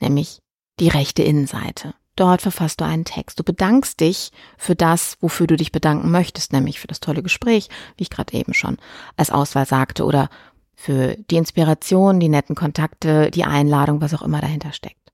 nämlich 0.00 0.38
die 0.80 0.88
rechte 0.88 1.22
Innenseite. 1.22 1.94
Dort 2.16 2.40
verfasst 2.40 2.80
du 2.80 2.84
einen 2.84 3.04
Text. 3.04 3.38
Du 3.38 3.44
bedankst 3.44 4.00
dich 4.00 4.32
für 4.56 4.74
das, 4.74 5.18
wofür 5.20 5.46
du 5.46 5.56
dich 5.56 5.70
bedanken 5.70 6.10
möchtest, 6.10 6.52
nämlich 6.52 6.80
für 6.80 6.86
das 6.86 7.00
tolle 7.00 7.22
Gespräch, 7.22 7.68
wie 7.96 8.04
ich 8.04 8.10
gerade 8.10 8.32
eben 8.32 8.54
schon 8.54 8.78
als 9.16 9.30
Auswahl 9.30 9.66
sagte, 9.66 10.04
oder 10.04 10.30
für 10.74 11.16
die 11.30 11.36
Inspiration, 11.36 12.18
die 12.18 12.28
netten 12.28 12.54
Kontakte, 12.54 13.30
die 13.30 13.44
Einladung, 13.44 14.00
was 14.00 14.14
auch 14.14 14.22
immer 14.22 14.40
dahinter 14.40 14.72
steckt. 14.72 15.12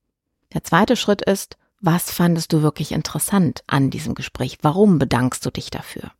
Der 0.54 0.62
zweite 0.62 0.96
Schritt 0.96 1.22
ist, 1.22 1.56
was 1.80 2.12
fandest 2.12 2.52
du 2.52 2.62
wirklich 2.62 2.92
interessant 2.92 3.64
an 3.66 3.90
diesem 3.90 4.14
Gespräch? 4.14 4.58
Warum 4.62 4.98
bedankst 4.98 5.44
du 5.44 5.50
dich 5.50 5.70
dafür? 5.70 6.12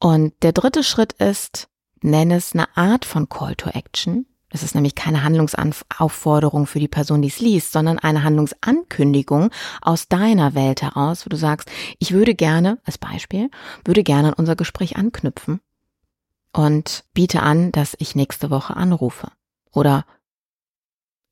Und 0.00 0.34
der 0.42 0.52
dritte 0.52 0.82
Schritt 0.82 1.12
ist, 1.12 1.68
nenn 2.00 2.32
es 2.32 2.52
eine 2.52 2.76
Art 2.76 3.04
von 3.04 3.28
Call 3.28 3.54
to 3.54 3.70
Action, 3.70 4.26
das 4.52 4.62
ist 4.62 4.74
nämlich 4.74 4.94
keine 4.94 5.24
Handlungsaufforderung 5.24 6.66
für 6.66 6.78
die 6.78 6.88
Person, 6.88 7.22
die 7.22 7.28
es 7.28 7.40
liest, 7.40 7.72
sondern 7.72 7.98
eine 7.98 8.22
Handlungsankündigung 8.22 9.50
aus 9.80 10.08
deiner 10.08 10.54
Welt 10.54 10.82
heraus, 10.82 11.24
wo 11.24 11.30
du 11.30 11.36
sagst, 11.36 11.70
ich 11.98 12.12
würde 12.12 12.34
gerne, 12.34 12.78
als 12.84 12.98
Beispiel, 12.98 13.50
würde 13.82 14.02
gerne 14.02 14.28
an 14.28 14.34
unser 14.34 14.54
Gespräch 14.54 14.96
anknüpfen 14.96 15.60
und 16.52 17.04
biete 17.14 17.42
an, 17.42 17.72
dass 17.72 17.96
ich 17.98 18.14
nächste 18.14 18.50
Woche 18.50 18.76
anrufe 18.76 19.28
oder 19.72 20.04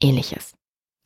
ähnliches. 0.00 0.54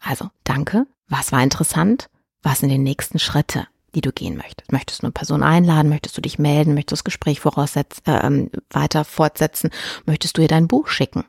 Also, 0.01 0.31
danke. 0.45 0.87
Was 1.09 1.33
war 1.33 1.43
interessant? 1.43 2.11
Was 2.43 2.61
sind 2.61 2.69
die 2.69 2.79
nächsten 2.79 3.19
Schritte, 3.19 3.67
die 3.97 4.03
du 4.03 4.13
gehen 4.13 4.37
möchtest? 4.37 4.71
Möchtest 4.71 5.03
du 5.03 5.07
eine 5.07 5.13
Person 5.13 5.43
einladen? 5.43 5.89
Möchtest 5.89 6.17
du 6.17 6.21
dich 6.21 6.39
melden? 6.39 6.75
Möchtest 6.75 6.93
du 6.93 6.95
das 6.95 7.05
Gespräch 7.05 7.41
voraussetzen, 7.41 8.05
äh, 8.07 8.49
weiter 8.71 9.05
fortsetzen? 9.05 9.71
Möchtest 10.07 10.39
du 10.39 10.43
ihr 10.43 10.49
dein 10.49 10.69
Buch 10.69 10.87
schicken? 10.87 11.25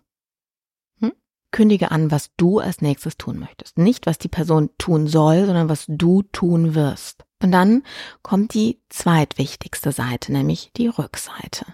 Kündige 1.55 1.89
an, 1.89 2.11
was 2.11 2.31
du 2.35 2.59
als 2.59 2.81
nächstes 2.81 3.15
tun 3.15 3.39
möchtest. 3.39 3.77
Nicht, 3.77 4.07
was 4.07 4.17
die 4.17 4.27
Person 4.27 4.71
tun 4.77 5.07
soll, 5.07 5.45
sondern 5.45 5.69
was 5.69 5.85
du 5.87 6.21
tun 6.21 6.75
wirst. 6.75 7.23
Und 7.41 7.53
dann 7.53 7.83
kommt 8.23 8.53
die 8.53 8.81
zweitwichtigste 8.89 9.93
Seite, 9.93 10.33
nämlich 10.33 10.71
die 10.75 10.89
Rückseite. 10.89 11.65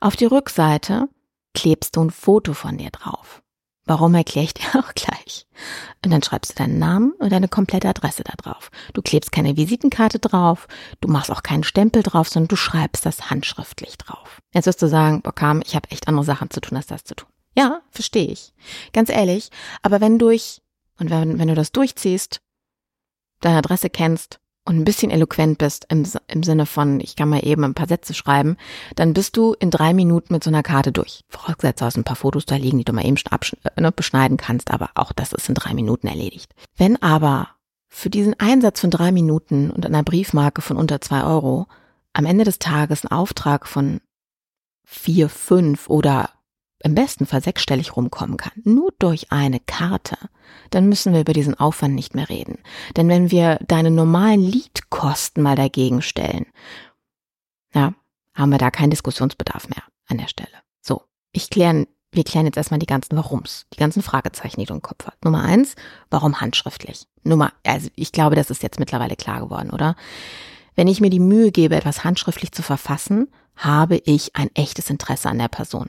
Auf 0.00 0.16
die 0.16 0.26
Rückseite 0.26 1.08
klebst 1.54 1.96
du 1.96 2.02
ein 2.04 2.10
Foto 2.10 2.52
von 2.52 2.76
dir 2.76 2.90
drauf. 2.90 3.42
Warum 3.86 4.14
erkläre 4.14 4.44
ich 4.44 4.52
dir 4.52 4.66
auch 4.80 4.92
gleich. 4.92 5.46
Und 6.04 6.10
dann 6.10 6.22
schreibst 6.22 6.50
du 6.50 6.54
deinen 6.56 6.78
Namen 6.78 7.12
und 7.12 7.32
deine 7.32 7.48
komplette 7.48 7.88
Adresse 7.88 8.22
da 8.22 8.34
drauf. 8.36 8.70
Du 8.92 9.00
klebst 9.00 9.32
keine 9.32 9.56
Visitenkarte 9.56 10.18
drauf, 10.18 10.68
du 11.00 11.08
machst 11.08 11.30
auch 11.30 11.42
keinen 11.42 11.64
Stempel 11.64 12.02
drauf, 12.02 12.28
sondern 12.28 12.48
du 12.48 12.56
schreibst 12.56 13.06
das 13.06 13.30
handschriftlich 13.30 13.96
drauf. 13.96 14.42
Jetzt 14.52 14.66
wirst 14.66 14.82
du 14.82 14.88
sagen, 14.88 15.22
Bokam, 15.22 15.62
ich 15.64 15.74
habe 15.74 15.90
echt 15.90 16.06
andere 16.06 16.26
Sachen 16.26 16.50
zu 16.50 16.60
tun, 16.60 16.76
als 16.76 16.88
das 16.88 17.04
zu 17.04 17.14
tun. 17.14 17.30
Ja, 17.56 17.80
verstehe 17.90 18.28
ich. 18.28 18.52
Ganz 18.92 19.08
ehrlich. 19.08 19.50
Aber 19.82 20.00
wenn 20.00 20.18
durch, 20.18 20.60
und 20.98 21.10
wenn, 21.10 21.38
wenn 21.38 21.48
du 21.48 21.54
das 21.54 21.72
durchziehst, 21.72 22.40
deine 23.40 23.58
Adresse 23.58 23.90
kennst 23.90 24.40
und 24.64 24.76
ein 24.78 24.84
bisschen 24.84 25.10
eloquent 25.10 25.58
bist 25.58 25.86
im, 25.88 26.06
im 26.26 26.42
Sinne 26.42 26.66
von, 26.66 27.00
ich 27.00 27.16
kann 27.16 27.28
mal 27.28 27.46
eben 27.46 27.64
ein 27.64 27.74
paar 27.74 27.88
Sätze 27.88 28.14
schreiben, 28.14 28.56
dann 28.94 29.14
bist 29.14 29.36
du 29.36 29.54
in 29.54 29.70
drei 29.70 29.94
Minuten 29.94 30.34
mit 30.34 30.44
so 30.44 30.50
einer 30.50 30.62
Karte 30.62 30.92
durch. 30.92 31.22
Vorausgesetzt, 31.28 31.80
du 31.80 31.84
hast 31.86 31.96
ein 31.96 32.04
paar 32.04 32.16
Fotos 32.16 32.46
da 32.46 32.56
liegen, 32.56 32.78
die 32.78 32.84
du 32.84 32.92
mal 32.92 33.06
eben 33.06 33.16
äh, 33.16 33.80
ne, 33.80 33.92
beschneiden 33.92 34.36
kannst, 34.36 34.70
aber 34.70 34.90
auch 34.94 35.12
das 35.12 35.32
ist 35.32 35.48
in 35.48 35.54
drei 35.54 35.72
Minuten 35.72 36.08
erledigt. 36.08 36.52
Wenn 36.76 37.00
aber 37.00 37.50
für 37.88 38.10
diesen 38.10 38.38
Einsatz 38.38 38.80
von 38.80 38.90
drei 38.90 39.12
Minuten 39.12 39.70
und 39.70 39.86
einer 39.86 40.02
Briefmarke 40.02 40.60
von 40.60 40.76
unter 40.76 41.00
zwei 41.00 41.24
Euro 41.24 41.66
am 42.12 42.26
Ende 42.26 42.44
des 42.44 42.58
Tages 42.58 43.04
ein 43.04 43.10
Auftrag 43.10 43.66
von 43.66 44.00
vier, 44.84 45.28
fünf 45.28 45.88
oder 45.88 46.30
im 46.86 46.94
besten 46.94 47.26
Fall 47.26 47.42
sechsstellig 47.42 47.96
rumkommen 47.96 48.36
kann, 48.36 48.52
nur 48.64 48.92
durch 48.98 49.30
eine 49.30 49.60
Karte, 49.60 50.16
dann 50.70 50.88
müssen 50.88 51.12
wir 51.12 51.20
über 51.20 51.32
diesen 51.32 51.58
Aufwand 51.58 51.94
nicht 51.94 52.14
mehr 52.14 52.28
reden. 52.28 52.58
Denn 52.96 53.08
wenn 53.08 53.30
wir 53.30 53.58
deine 53.66 53.90
normalen 53.90 54.40
Leadkosten 54.40 55.42
mal 55.42 55.56
dagegen 55.56 56.02
stellen, 56.02 56.46
ja, 57.74 57.92
haben 58.34 58.50
wir 58.50 58.58
da 58.58 58.70
keinen 58.70 58.90
Diskussionsbedarf 58.90 59.68
mehr 59.68 59.82
an 60.08 60.18
der 60.18 60.28
Stelle. 60.28 60.48
So, 60.80 61.02
ich 61.32 61.50
klären, 61.50 61.86
wir 62.12 62.24
klären 62.24 62.46
jetzt 62.46 62.56
erstmal 62.56 62.80
die 62.80 62.86
ganzen 62.86 63.16
Warums, 63.16 63.66
die 63.74 63.78
ganzen 63.78 64.02
Fragezeichen, 64.02 64.60
die 64.60 64.66
du 64.66 64.74
im 64.74 64.82
Kopf 64.82 65.06
hast. 65.06 65.24
Nummer 65.24 65.42
eins, 65.42 65.74
warum 66.10 66.40
handschriftlich? 66.40 67.06
Nummer, 67.24 67.52
also 67.64 67.88
ich 67.96 68.12
glaube, 68.12 68.36
das 68.36 68.50
ist 68.50 68.62
jetzt 68.62 68.78
mittlerweile 68.78 69.16
klar 69.16 69.40
geworden, 69.40 69.70
oder? 69.70 69.96
Wenn 70.74 70.88
ich 70.88 71.00
mir 71.00 71.10
die 71.10 71.20
Mühe 71.20 71.50
gebe, 71.50 71.74
etwas 71.74 72.04
handschriftlich 72.04 72.52
zu 72.52 72.62
verfassen, 72.62 73.28
habe 73.56 73.96
ich 74.04 74.36
ein 74.36 74.50
echtes 74.54 74.90
Interesse 74.90 75.30
an 75.30 75.38
der 75.38 75.48
Person 75.48 75.88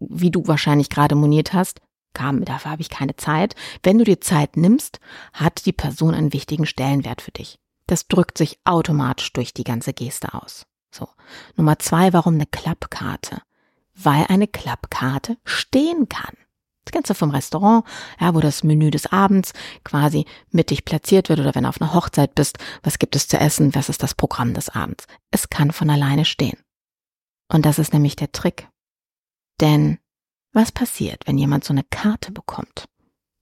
wie 0.00 0.30
du 0.30 0.46
wahrscheinlich 0.46 0.90
gerade 0.90 1.14
moniert 1.14 1.52
hast, 1.52 1.80
kam, 2.14 2.44
dafür 2.44 2.72
habe 2.72 2.82
ich 2.82 2.90
keine 2.90 3.16
Zeit. 3.16 3.54
Wenn 3.82 3.98
du 3.98 4.04
dir 4.04 4.20
Zeit 4.20 4.56
nimmst, 4.56 5.00
hat 5.32 5.66
die 5.66 5.72
Person 5.72 6.14
einen 6.14 6.32
wichtigen 6.32 6.66
Stellenwert 6.66 7.22
für 7.22 7.30
dich. 7.30 7.58
Das 7.86 8.08
drückt 8.08 8.38
sich 8.38 8.58
automatisch 8.64 9.32
durch 9.32 9.54
die 9.54 9.64
ganze 9.64 9.92
Geste 9.92 10.34
aus. 10.34 10.66
So. 10.90 11.08
Nummer 11.56 11.78
zwei, 11.78 12.12
warum 12.12 12.34
eine 12.34 12.46
Klappkarte? 12.46 13.40
Weil 13.94 14.26
eine 14.28 14.46
Klappkarte 14.46 15.36
stehen 15.44 16.08
kann. 16.08 16.34
Das 16.84 16.92
kennst 16.92 17.10
du 17.10 17.14
vom 17.14 17.30
Restaurant, 17.30 17.84
ja, 18.18 18.34
wo 18.34 18.40
das 18.40 18.64
Menü 18.64 18.90
des 18.90 19.06
Abends 19.12 19.52
quasi 19.84 20.24
mittig 20.50 20.86
platziert 20.86 21.28
wird 21.28 21.38
oder 21.38 21.54
wenn 21.54 21.64
du 21.64 21.68
auf 21.68 21.82
einer 21.82 21.92
Hochzeit 21.92 22.34
bist, 22.34 22.56
was 22.82 22.98
gibt 22.98 23.14
es 23.14 23.28
zu 23.28 23.38
essen, 23.38 23.74
was 23.74 23.90
ist 23.90 24.02
das 24.02 24.14
Programm 24.14 24.54
des 24.54 24.70
Abends? 24.70 25.06
Es 25.30 25.50
kann 25.50 25.70
von 25.70 25.90
alleine 25.90 26.24
stehen. 26.24 26.58
Und 27.52 27.66
das 27.66 27.78
ist 27.78 27.92
nämlich 27.92 28.16
der 28.16 28.32
Trick. 28.32 28.68
Denn 29.60 29.98
was 30.52 30.72
passiert, 30.72 31.22
wenn 31.26 31.38
jemand 31.38 31.64
so 31.64 31.72
eine 31.72 31.84
Karte 31.84 32.32
bekommt? 32.32 32.86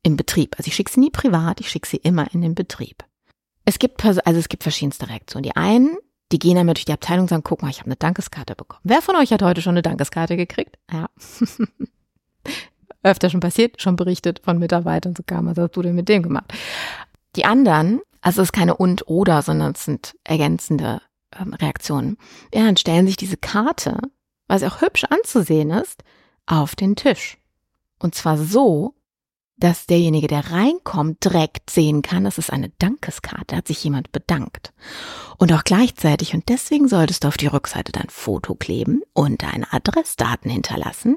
Im 0.03 0.17
Betrieb. 0.17 0.55
Also 0.59 0.69
ich 0.69 0.75
schicke 0.75 0.93
sie 0.93 1.01
nie 1.01 1.11
privat, 1.11 1.61
ich 1.61 1.69
schicke 1.69 1.89
sie 1.89 1.97
immer 1.97 2.33
in 2.33 2.41
den 2.41 2.55
Betrieb. 2.55 3.05
Es 3.65 3.79
gibt 3.79 4.05
also 4.05 4.21
es 4.23 4.49
gibt 4.49 4.63
verschiedenste 4.63 5.09
Reaktionen. 5.09 5.43
Die 5.43 5.57
einen, 5.57 5.97
die 6.33 6.39
gehen 6.39 6.57
damit 6.57 6.77
durch 6.77 6.85
die 6.85 6.93
Abteilung 6.93 7.23
und 7.23 7.29
sagen, 7.29 7.43
guck 7.45 7.63
mal, 7.63 7.71
ich 7.71 7.79
habe 7.79 7.87
eine 7.87 7.97
Dankeskarte 7.97 8.55
bekommen. 8.55 8.83
Wer 8.85 9.03
von 9.03 9.17
euch 9.17 9.33
hat 9.33 9.43
heute 9.43 9.63
schon 9.63 9.73
eine 9.73 9.83
Dankeskarte 9.83 10.37
gekriegt? 10.37 10.79
Ja. 10.93 11.09
Öfter 13.03 13.31
schon 13.31 13.41
passiert, 13.41 13.81
schon 13.81 13.97
berichtet 13.97 14.41
von 14.45 14.59
Mitarbeitern 14.59 15.15
sogar, 15.15 15.45
was 15.45 15.59
hast 15.59 15.77
du 15.77 15.83
denn 15.83 15.95
mit 15.95 16.09
dem 16.09 16.23
gemacht? 16.23 16.53
Die 17.37 17.45
anderen, 17.45 18.01
also 18.21 18.43
es 18.43 18.49
ist 18.49 18.53
keine 18.53 18.77
und 18.77 19.09
oder, 19.09 19.43
sondern 19.43 19.73
es 19.73 19.85
sind 19.85 20.17
ergänzende 20.25 21.01
ähm, 21.39 21.55
Reaktionen. 21.55 22.17
Ja, 22.53 22.65
dann 22.65 22.77
stellen 22.77 23.07
sich 23.07 23.17
diese 23.17 23.37
Karte 23.37 23.99
was 24.49 24.63
auch 24.63 24.81
hübsch 24.81 25.05
anzusehen 25.05 25.71
ist, 25.71 26.03
auf 26.47 26.77
den 26.77 26.97
Tisch. 26.97 27.39
Und 27.99 28.15
zwar 28.15 28.39
so, 28.39 28.95
dass 29.59 29.87
derjenige, 29.87 30.27
der 30.27 30.53
reinkommt, 30.53 31.25
direkt 31.25 31.71
sehen 31.71 32.03
kann, 32.03 32.25
das 32.25 32.37
ist 32.37 32.53
eine 32.53 32.69
Dankeskarte, 32.79 33.57
hat 33.57 33.67
sich 33.67 33.83
jemand 33.83 34.13
bedankt. 34.13 34.75
Und 35.39 35.53
auch 35.53 35.65
gleichzeitig, 35.65 36.35
und 36.35 36.49
deswegen 36.49 36.89
solltest 36.89 37.25
du 37.25 37.29
auf 37.29 37.39
die 37.39 37.47
Rückseite 37.47 37.93
dein 37.93 38.11
Foto 38.11 38.55
kleben 38.55 39.03
und 39.15 39.43
deine 39.43 39.73
Adressdaten 39.73 40.51
hinterlassen, 40.51 41.17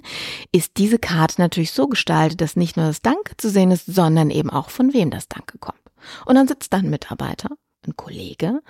ist 0.54 0.78
diese 0.78 1.00
Karte 1.00 1.42
natürlich 1.42 1.72
so 1.72 1.88
gestaltet, 1.88 2.40
dass 2.40 2.56
nicht 2.56 2.78
nur 2.78 2.86
das 2.86 3.02
Danke 3.02 3.36
zu 3.36 3.50
sehen 3.50 3.72
ist, 3.72 3.86
sondern 3.88 4.30
eben 4.30 4.50
auch 4.50 4.70
von 4.70 4.94
wem 4.94 5.12
das 5.12 5.28
Danke 5.28 5.58
kommt. 5.58 5.78
Und 6.26 6.36
dann 6.36 6.48
sitzt 6.48 6.72
da 6.72 6.78
ein 6.78 6.90
Mitarbeiter, 6.90 7.50
ein 7.86 7.98
Kollege, 7.98 8.62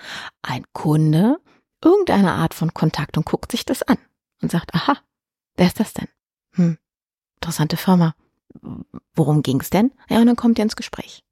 ein 0.42 0.66
Kunde, 0.74 1.38
irgendeine 1.84 2.32
Art 2.32 2.56
von 2.56 2.74
Kontakt 2.74 3.18
und 3.18 3.25
guckt 3.25 3.51
sich 3.51 3.66
das 3.66 3.84
an 3.84 3.98
und 4.41 4.51
sagt, 4.51 4.74
aha, 4.74 4.98
wer 5.55 5.67
ist 5.67 5.79
das 5.79 5.93
denn? 5.93 6.08
Hm, 6.53 6.77
interessante 7.36 7.77
Firma. 7.77 8.15
Worum 9.13 9.43
ging's 9.43 9.69
denn? 9.69 9.91
Ja, 10.10 10.19
und 10.19 10.25
dann 10.25 10.36
kommt 10.36 10.58
ihr 10.58 10.63
ins 10.63 10.75
Gespräch. 10.75 11.24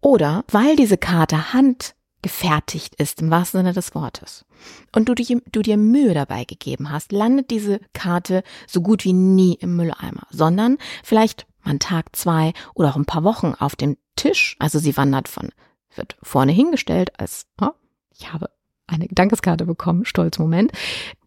Oder 0.00 0.44
weil 0.50 0.76
diese 0.76 0.96
Karte 0.98 1.52
handgefertigt 1.52 2.94
ist, 2.96 3.20
im 3.20 3.30
wahrsten 3.30 3.60
Sinne 3.60 3.72
des 3.72 3.94
Wortes, 3.94 4.44
und 4.94 5.08
du, 5.08 5.14
die, 5.14 5.42
du 5.50 5.62
dir 5.62 5.76
Mühe 5.76 6.14
dabei 6.14 6.44
gegeben 6.44 6.90
hast, 6.90 7.12
landet 7.12 7.50
diese 7.50 7.80
Karte 7.92 8.42
so 8.66 8.80
gut 8.80 9.04
wie 9.04 9.12
nie 9.12 9.54
im 9.54 9.76
Mülleimer, 9.76 10.26
sondern 10.30 10.78
vielleicht 11.02 11.46
mal 11.64 11.78
Tag, 11.78 12.14
zwei 12.14 12.52
oder 12.74 12.90
auch 12.90 12.96
ein 12.96 13.06
paar 13.06 13.24
Wochen 13.24 13.54
auf 13.58 13.76
dem 13.76 13.96
Tisch. 14.16 14.56
Also 14.58 14.78
sie 14.78 14.96
wandert 14.96 15.28
von, 15.28 15.50
wird 15.94 16.16
vorne 16.22 16.52
hingestellt 16.52 17.18
als, 17.18 17.46
oh, 17.60 17.70
ich 18.10 18.32
habe 18.32 18.50
eine 18.86 19.08
Dankeskarte 19.08 19.64
bekommen, 19.64 20.04
stolz 20.04 20.38
Moment 20.38 20.72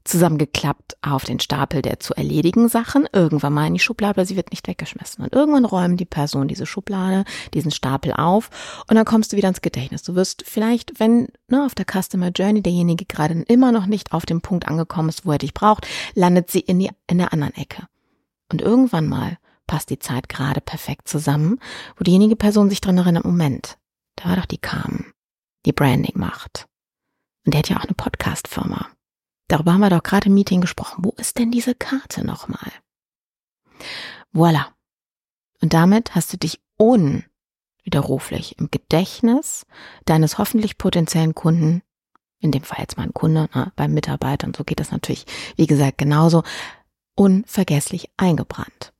zusammengeklappt 0.07 0.97
auf 1.01 1.25
den 1.25 1.39
Stapel 1.39 1.81
der 1.81 1.99
zu 1.99 2.13
erledigen 2.13 2.69
Sachen, 2.69 3.07
irgendwann 3.11 3.53
mal 3.53 3.67
in 3.67 3.73
die 3.73 3.79
Schublade, 3.79 4.25
sie 4.25 4.35
wird 4.35 4.51
nicht 4.51 4.67
weggeschmissen. 4.67 5.23
Und 5.23 5.33
irgendwann 5.33 5.65
räumen 5.65 5.97
die 5.97 6.05
Person 6.05 6.47
diese 6.47 6.65
Schublade, 6.65 7.25
diesen 7.53 7.71
Stapel 7.71 8.13
auf 8.13 8.49
und 8.89 8.95
dann 8.95 9.05
kommst 9.05 9.31
du 9.31 9.37
wieder 9.37 9.49
ins 9.49 9.61
Gedächtnis. 9.61 10.03
Du 10.03 10.15
wirst 10.15 10.43
vielleicht, 10.47 10.99
wenn 10.99 11.27
ne, 11.47 11.65
auf 11.65 11.75
der 11.75 11.85
Customer 11.85 12.29
Journey 12.29 12.61
derjenige 12.61 13.05
gerade 13.05 13.43
immer 13.47 13.71
noch 13.71 13.85
nicht 13.85 14.13
auf 14.13 14.25
dem 14.25 14.41
Punkt 14.41 14.67
angekommen 14.67 15.09
ist, 15.09 15.25
wo 15.25 15.31
er 15.31 15.37
dich 15.37 15.53
braucht, 15.53 15.87
landet 16.15 16.49
sie 16.49 16.61
in, 16.61 16.79
die, 16.79 16.89
in 17.07 17.17
der 17.17 17.33
anderen 17.33 17.55
Ecke. 17.55 17.87
Und 18.51 18.61
irgendwann 18.61 19.07
mal 19.07 19.37
passt 19.67 19.89
die 19.89 19.99
Zeit 19.99 20.29
gerade 20.29 20.61
perfekt 20.61 21.07
zusammen, 21.07 21.59
wo 21.97 22.03
diejenige 22.03 22.37
Person 22.37 22.69
sich 22.69 22.81
dran 22.81 22.97
erinnert, 22.97 23.25
Moment, 23.25 23.77
da 24.15 24.29
war 24.29 24.37
doch 24.37 24.45
die 24.45 24.57
Carmen, 24.57 25.11
die 25.65 25.73
Branding 25.73 26.17
macht. 26.17 26.65
Und 27.45 27.53
der 27.53 27.59
hat 27.59 27.69
ja 27.69 27.77
auch 27.77 27.83
eine 27.83 27.93
Podcast-Firma. 27.93 28.87
Darüber 29.47 29.73
haben 29.73 29.81
wir 29.81 29.89
doch 29.89 30.03
gerade 30.03 30.27
im 30.27 30.33
Meeting 30.33 30.61
gesprochen. 30.61 31.03
Wo 31.05 31.11
ist 31.17 31.37
denn 31.37 31.51
diese 31.51 31.73
Karte 31.73 32.25
nochmal? 32.25 32.71
Voila. 34.31 34.67
Und 35.61 35.73
damit 35.73 36.15
hast 36.15 36.33
du 36.33 36.37
dich 36.37 36.59
unwiderruflich 36.77 38.59
im 38.59 38.69
Gedächtnis 38.69 39.65
deines 40.05 40.37
hoffentlich 40.37 40.77
potenziellen 40.77 41.33
Kunden, 41.33 41.81
in 42.39 42.51
dem 42.51 42.63
Fall 42.63 42.79
jetzt 42.81 42.97
mal 42.97 43.03
ein 43.03 43.13
Kunde, 43.13 43.49
ne, 43.55 43.71
beim 43.75 43.93
Mitarbeiter 43.93 44.45
und 44.47 44.55
so 44.55 44.63
geht 44.63 44.79
das 44.79 44.91
natürlich, 44.91 45.25
wie 45.55 45.65
gesagt, 45.65 45.97
genauso, 45.97 46.43
unvergesslich 47.15 48.11
eingebrannt. 48.17 48.93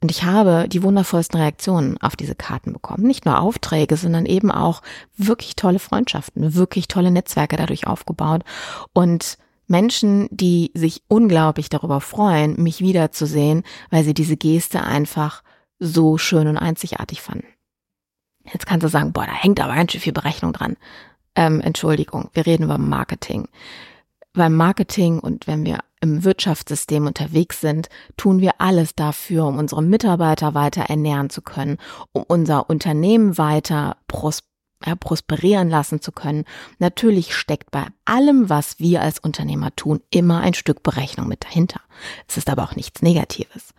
Und 0.00 0.10
ich 0.10 0.24
habe 0.24 0.66
die 0.68 0.82
wundervollsten 0.82 1.40
Reaktionen 1.40 1.96
auf 1.98 2.16
diese 2.16 2.34
Karten 2.34 2.72
bekommen. 2.72 3.04
Nicht 3.04 3.24
nur 3.24 3.40
Aufträge, 3.40 3.96
sondern 3.96 4.26
eben 4.26 4.50
auch 4.50 4.82
wirklich 5.16 5.54
tolle 5.54 5.78
Freundschaften, 5.78 6.54
wirklich 6.54 6.88
tolle 6.88 7.12
Netzwerke 7.12 7.56
dadurch 7.56 7.86
aufgebaut 7.86 8.42
und 8.92 9.38
Menschen, 9.72 10.28
die 10.30 10.70
sich 10.74 11.02
unglaublich 11.08 11.70
darüber 11.70 12.00
freuen, 12.00 12.62
mich 12.62 12.80
wiederzusehen, 12.80 13.64
weil 13.90 14.04
sie 14.04 14.14
diese 14.14 14.36
Geste 14.36 14.84
einfach 14.84 15.42
so 15.80 16.18
schön 16.18 16.46
und 16.46 16.58
einzigartig 16.58 17.22
fanden. 17.22 17.46
Jetzt 18.44 18.66
kannst 18.66 18.84
du 18.84 18.88
sagen, 18.88 19.12
boah, 19.12 19.26
da 19.26 19.32
hängt 19.32 19.60
aber 19.60 19.74
ganz 19.74 19.90
schön 19.90 20.00
viel 20.00 20.12
Berechnung 20.12 20.52
dran. 20.52 20.76
Ähm, 21.34 21.60
Entschuldigung, 21.60 22.28
wir 22.34 22.44
reden 22.44 22.64
über 22.64 22.76
Marketing. 22.76 23.48
Beim 24.34 24.54
Marketing 24.54 25.18
und 25.18 25.46
wenn 25.46 25.64
wir 25.64 25.78
im 26.02 26.22
Wirtschaftssystem 26.22 27.06
unterwegs 27.06 27.60
sind, 27.60 27.88
tun 28.16 28.40
wir 28.40 28.52
alles 28.58 28.94
dafür, 28.94 29.46
um 29.46 29.58
unsere 29.58 29.82
Mitarbeiter 29.82 30.52
weiter 30.52 30.82
ernähren 30.82 31.30
zu 31.30 31.40
können, 31.40 31.78
um 32.12 32.24
unser 32.24 32.68
Unternehmen 32.68 33.38
weiter 33.38 33.96
pros 34.06 34.42
ja, 34.86 34.94
prosperieren 34.94 35.70
lassen 35.70 36.00
zu 36.00 36.12
können. 36.12 36.44
Natürlich 36.78 37.34
steckt 37.34 37.70
bei 37.70 37.86
allem, 38.04 38.48
was 38.48 38.78
wir 38.78 39.02
als 39.02 39.18
Unternehmer 39.18 39.74
tun, 39.76 40.00
immer 40.10 40.40
ein 40.40 40.54
Stück 40.54 40.82
Berechnung 40.82 41.28
mit 41.28 41.44
dahinter. 41.44 41.80
Es 42.28 42.36
ist 42.36 42.50
aber 42.50 42.64
auch 42.64 42.76
nichts 42.76 43.02
Negatives. 43.02 43.74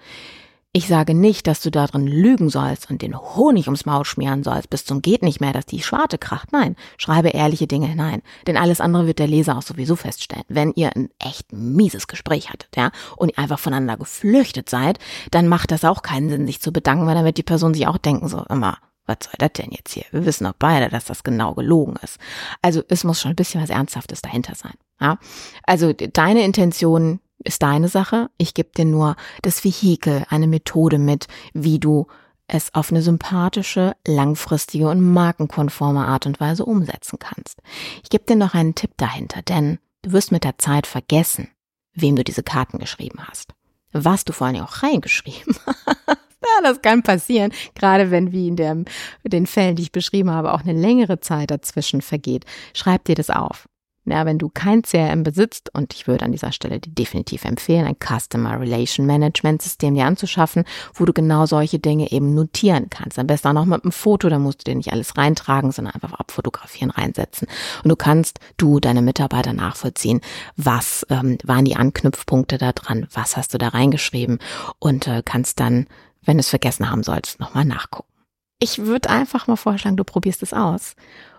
Ich 0.76 0.88
sage 0.88 1.14
nicht, 1.14 1.46
dass 1.46 1.62
du 1.62 1.70
darin 1.70 2.08
lügen 2.08 2.50
sollst 2.50 2.90
und 2.90 3.04
den 3.04 3.16
Honig 3.16 3.68
ums 3.68 3.86
Maul 3.86 4.06
schmieren 4.06 4.42
sollst, 4.42 4.72
bis 4.72 4.86
zum 4.86 5.04
geht 5.04 5.22
nicht 5.22 5.40
mehr, 5.40 5.54
dass 5.54 5.68
die 5.68 5.84
Schwarte 5.84 6.18
kracht. 6.18 6.52
Nein, 6.52 6.76
schreibe 6.98 7.30
ehrliche 7.30 7.68
Dinge 7.68 7.86
hinein. 7.86 8.24
Denn 8.48 8.58
alles 8.58 8.82
andere 8.82 9.06
wird 9.06 9.20
der 9.20 9.28
Leser 9.28 9.56
auch 9.56 9.62
sowieso 9.62 9.96
feststellen. 9.96 10.46
Wenn 10.48 10.74
ihr 10.74 10.90
ein 10.96 11.12
echt 11.20 11.54
mieses 11.54 12.08
Gespräch 12.08 12.50
hattet, 12.50 12.76
ja, 12.76 12.90
und 13.18 13.30
ihr 13.30 13.38
einfach 13.38 13.60
voneinander 13.60 13.98
geflüchtet 13.98 14.68
seid, 14.68 14.98
dann 15.30 15.48
macht 15.48 15.70
das 15.70 15.86
auch 15.86 16.02
keinen 16.02 16.32
Sinn, 16.32 16.48
sich 16.48 16.60
zu 16.60 16.74
bedanken, 16.74 17.06
weil 17.06 17.14
dann 17.14 17.26
wird 17.26 17.38
die 17.38 17.44
Person 17.44 17.76
sich 17.76 17.86
auch 17.86 18.00
denken, 18.00 18.28
so 18.28 18.44
immer, 18.50 18.80
was 19.06 19.18
soll 19.22 19.34
das 19.38 19.54
denn 19.54 19.72
jetzt 19.72 19.94
hier? 19.94 20.06
Wir 20.12 20.26
wissen 20.26 20.46
doch 20.46 20.54
beide, 20.58 20.90
dass 20.90 21.06
das 21.06 21.24
genau 21.24 21.54
gelogen 21.54 21.96
ist. 22.02 22.20
Also 22.62 22.84
es 22.88 23.04
muss 23.04 23.22
schon 23.22 23.32
ein 23.32 23.36
bisschen 23.36 23.62
was 23.62 23.70
Ernsthaftes 23.70 24.22
dahinter 24.22 24.56
sein. 24.56 24.74
Ja? 25.00 25.18
Also 25.64 25.94
deine 25.94 26.44
Intention 26.44 27.20
ist 27.44 27.62
deine 27.62 27.90
Sache. 27.90 28.30
Ich 28.38 28.54
gebe 28.54 28.70
dir 28.76 28.86
nur 28.86 29.16
das 29.42 29.64
Vehikel, 29.64 30.26
eine 30.30 30.48
Methode 30.48 30.98
mit, 31.00 31.28
wie 31.54 31.80
du 31.80 32.08
es 32.48 32.74
auf 32.74 32.92
eine 32.92 33.02
sympathische, 33.02 33.96
langfristige 34.08 34.90
und 34.90 35.02
markenkonforme 35.02 36.06
Art 36.06 36.26
und 36.26 36.40
Weise 36.40 36.66
umsetzen 36.66 37.18
kannst. 37.20 37.60
Ich 38.04 38.10
gebe 38.10 38.26
dir 38.26 38.36
noch 38.36 38.54
einen 38.54 38.76
Tipp 38.76 38.92
dahinter, 38.98 39.42
denn 39.42 39.80
du 40.02 40.12
wirst 40.12 40.32
mit 40.32 40.44
der 40.44 40.58
Zeit 40.58 40.88
vergessen, 40.88 41.50
wem 41.94 42.16
du 42.16 42.24
diese 42.24 42.44
Karten 42.44 42.80
geschrieben 42.80 43.20
hast. 43.28 43.54
Was 43.92 44.26
du 44.26 44.34
vor 44.34 44.48
allem 44.48 44.64
auch 44.64 44.84
reingeschrieben 44.84 45.56
hast. 45.66 46.18
Ja, 46.56 46.70
das 46.70 46.82
kann 46.82 47.04
passieren, 47.04 47.52
gerade 47.76 48.12
wenn 48.12 48.32
wie 48.32 48.48
in 48.48 48.56
dem, 48.56 48.86
den 49.24 49.48
Fällen, 49.48 49.76
die 49.76 49.84
ich 49.84 49.92
beschrieben 49.92 50.30
habe, 50.32 50.54
auch 50.54 50.62
eine 50.62 50.74
längere 50.74 51.20
Zeit 51.20 51.52
dazwischen 51.52 52.02
vergeht. 52.02 52.46
Schreib 52.74 53.06
dir 53.06 53.16
das 53.16 53.30
auf. 53.30 53.66
Ja, 54.06 54.26
wenn 54.26 54.38
du 54.38 54.50
kein 54.50 54.82
CRM 54.82 55.24
besitzt, 55.24 55.70
und 55.74 55.94
ich 55.94 56.08
würde 56.08 56.26
an 56.26 56.34
dieser 56.34 56.52
Stelle 56.52 56.82
dir 56.82 56.92
definitiv 56.92 57.46
empfehlen, 57.46 57.86
ein 57.86 57.96
Customer 57.96 58.60
Relation 58.60 59.06
Management 59.06 59.62
System 59.62 59.96
dir 59.96 60.06
anzuschaffen, 60.06 60.66
wo 60.94 61.06
du 61.06 61.14
genau 61.14 61.46
solche 61.46 61.80
Dinge 61.80 62.12
eben 62.12 62.34
notieren 62.34 62.90
kannst. 62.90 63.18
Am 63.18 63.28
besten 63.28 63.48
auch 63.48 63.54
noch 63.54 63.66
mit 63.66 63.84
einem 63.84 63.94
Foto, 63.94 64.28
da 64.28 64.40
musst 64.40 64.60
du 64.60 64.72
dir 64.72 64.76
nicht 64.76 64.92
alles 64.92 65.18
reintragen, 65.18 65.72
sondern 65.72 65.94
einfach 65.94 66.14
abfotografieren, 66.14 66.92
reinsetzen. 66.92 67.48
Und 67.84 67.90
du 67.90 67.96
kannst 67.96 68.40
du 68.58 68.82
deine 68.82 69.02
Mitarbeiter 69.02 69.54
nachvollziehen, 69.54 70.20
was 70.58 71.06
ähm, 71.10 71.38
waren 71.46 71.64
die 71.64 71.78
Anknüpfpunkte 71.78 72.58
da 72.58 72.74
dran, 72.74 73.08
was 73.14 73.38
hast 73.38 73.54
du 73.54 73.58
da 73.58 73.70
reingeschrieben 73.70 74.40
und 74.80 75.08
äh, 75.08 75.24
kannst 75.24 75.62
dann, 75.62 75.88
wenn 76.26 76.38
du 76.38 76.42
es 76.42 76.50
vergessen 76.50 76.90
haben 76.90 77.04
sollst, 77.04 77.40
nochmal 77.40 77.66
nachgucken. 77.66 78.12
Ich 78.60 78.80
würde 78.80 79.10
einfach 79.10 79.48
mal 79.48 79.56
vorschlagen, 79.56 79.98
du 79.98 80.04
probierst 80.04 80.44
es 80.44 80.54
aus 80.54 80.96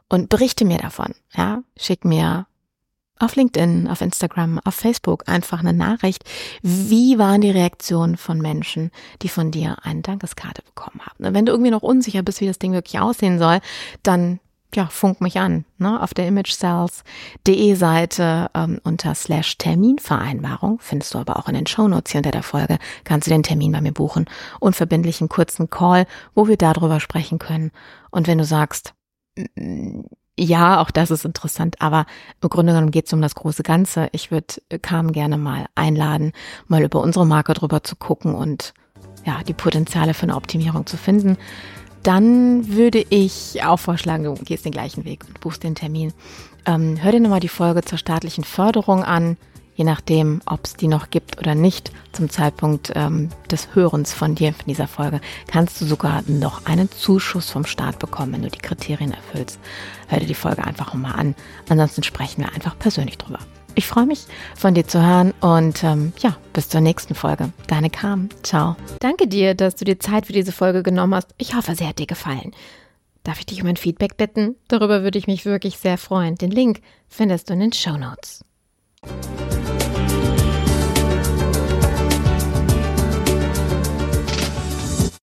und 0.09 0.29
berichte 0.29 0.65
mir 0.65 0.79
davon. 0.79 1.15
Ja, 1.35 1.63
schick 1.77 2.05
mir 2.05 2.47
auf 3.19 3.37
LinkedIn, 3.37 3.89
auf 3.89 4.01
Instagram, 4.01 4.61
auf 4.65 4.75
Facebook 4.75 5.29
einfach 5.29 5.61
eine 5.61 5.73
Nachricht. 5.73 6.25
Wie 6.63 7.19
waren 7.19 7.41
die 7.41 7.51
Reaktionen 7.51 8.17
von 8.17 8.39
Menschen, 8.41 8.91
die 9.23 9.29
von 9.29 9.51
dir 9.51 9.77
eine 9.83 10.03
Dankeskarte 10.03 10.63
bekommen 10.63 11.01
haben? 11.01 11.35
Wenn 11.35 11.47
du 11.47 11.53
irgendwie 11.53 11.71
noch 11.71 11.83
unsicher 11.83 12.23
bist, 12.23 12.41
wie 12.41 12.47
das 12.47 12.59
Ding 12.59 12.73
wirklich 12.73 13.01
aussehen 13.01 13.39
soll, 13.39 13.61
dann 14.03 14.41
ja, 14.77 14.87
funk 14.87 15.21
mich 15.21 15.39
an, 15.39 15.65
ne? 15.79 16.01
Auf 16.03 16.15
der 16.15 16.27
imagesales.de 16.29 17.75
Seite 17.75 18.51
ähm, 18.55 18.81
unter 18.85 19.15
slash 19.15 19.59
Terminvereinbarung 19.59 20.79
findest 20.81 21.15
du 21.15 21.19
aber 21.19 21.39
auch 21.39 21.49
in 21.49 21.55
den 21.55 21.67
Shownotes 21.67 22.13
hier 22.13 22.19
unter 22.21 22.31
der 22.31 22.43
Folge, 22.43 22.79
kannst 23.05 23.27
du 23.27 23.31
den 23.31 23.43
Termin 23.43 23.73
bei 23.73 23.81
mir 23.81 23.93
buchen. 23.93 24.27
Unverbindlichen 24.61 25.29
kurzen 25.29 25.71
Call, 25.71 26.07
wo 26.35 26.49
wir 26.49 26.57
darüber 26.57 27.01
sprechen 27.01 27.39
können. 27.39 27.71
Und 28.11 28.27
wenn 28.27 28.39
du 28.39 28.45
sagst, 28.45 28.95
ja, 30.39 30.81
auch 30.81 30.91
das 30.91 31.11
ist 31.11 31.25
interessant, 31.25 31.81
aber 31.81 32.07
im 32.43 32.49
Grunde 32.49 32.73
genommen 32.73 32.91
geht 32.91 33.07
es 33.07 33.13
um 33.13 33.23
das 33.23 33.35
große 33.35 33.63
Ganze. 33.63 34.09
Ich 34.13 34.31
würde 34.31 34.55
Carmen 34.83 35.13
gerne 35.13 35.39
mal 35.39 35.67
einladen, 35.75 36.33
mal 36.67 36.83
über 36.83 37.01
unsere 37.01 37.27
Marke 37.27 37.55
drüber 37.55 37.83
zu 37.85 37.97
gucken 37.97 38.35
und 38.35 38.75
ja, 39.25 39.43
die 39.47 39.55
Potenziale 39.55 40.15
für 40.15 40.25
eine 40.25 40.37
Optimierung 40.37 40.87
zu 40.87 40.97
finden. 40.97 41.37
Dann 42.05 42.69
würde 42.69 43.05
ich 43.11 43.65
auch 43.65 43.79
vorschlagen, 43.79 44.23
du 44.23 44.35
gehst 44.35 44.65
den 44.65 44.73
gleichen 44.73 45.05
Weg 45.05 45.25
und 45.27 45.41
buchst 45.41 45.65
den 45.65 45.75
Termin. 45.75 46.13
Ähm, 46.67 47.03
hör 47.03 47.11
dir 47.11 47.21
nochmal 47.21 47.41
die 47.41 47.49
Folge 47.49 47.83
zur 47.83 47.99
staatlichen 47.99 48.45
Förderung 48.45 49.03
an 49.03 49.37
je 49.75 49.85
nachdem, 49.85 50.41
ob 50.47 50.65
es 50.65 50.75
die 50.75 50.89
noch 50.89 51.11
gibt 51.11 51.39
oder 51.39 51.55
nicht, 51.55 51.91
zum 52.13 52.31
Zeitpunkt 52.31 52.93
ähm, 52.95 53.29
des 53.51 53.75
Hörens 53.75 54.13
von 54.13 54.35
dir 54.35 54.53
von 54.55 54.67
dieser 54.67 54.89
Folge, 54.89 55.21
kannst 55.47 55.81
du 55.81 55.85
sogar 55.85 56.23
noch 56.27 56.67
einen 56.67 56.91
Zuschuss 56.91 57.51
vom 57.51 57.67
Staat 57.67 57.99
bekommen, 57.99 58.35
wenn 58.35 58.43
du 58.43 58.51
die 58.51 58.59
Kriterien 58.59 59.13
erfüllst. 59.13 59.59
Hör 60.09 60.21
dir 60.21 60.27
die 60.27 60.35
Folge 60.35 60.65
einfach 60.65 60.95
mal 60.95 61.13
an. 61.13 61.35
Ansonsten 61.69 62.03
sprechen 62.03 62.43
wir 62.43 62.53
einfach 62.53 62.79
persönlich 62.79 63.19
drüber. 63.19 63.41
Ich 63.77 63.87
freue 63.87 64.07
mich, 64.07 64.27
von 64.57 64.75
dir 64.75 64.87
zu 64.87 65.05
hören 65.05 65.33
und 65.41 65.83
ähm, 65.83 66.13
ja, 66.19 66.37
bis 66.53 66.69
zur 66.69 66.81
nächsten 66.81 67.15
Folge. 67.15 67.53
Deine 67.67 67.91
Carmen. 67.91 68.29
Ciao. 68.43 68.77
Danke 69.01 69.27
dir, 69.27 69.55
dass 69.55 69.75
du 69.75 69.85
dir 69.85 69.99
Zeit 69.99 70.27
für 70.27 70.33
diese 70.33 70.53
Folge 70.53 70.83
genommen 70.83 71.15
hast. 71.15 71.35
Ich 71.39 71.55
hoffe, 71.55 71.75
sie 71.75 71.87
hat 71.87 71.99
dir 71.99 72.07
gefallen. 72.07 72.53
Darf 73.25 73.41
ich 73.41 73.47
dich 73.47 73.63
um 73.63 73.69
ein 73.69 73.77
Feedback 73.77 74.17
bitten? 74.17 74.55
Darüber 74.69 75.03
würde 75.03 75.19
ich 75.19 75.27
mich 75.27 75.45
wirklich 75.45 75.79
sehr 75.79 75.99
freuen. 75.99 76.37
Den 76.37 76.51
Link 76.51 76.83
findest 77.09 77.49
du 77.49 77.55
in 77.55 77.61
den 77.61 77.73
Show 77.73 77.97
Notes. 77.97 78.45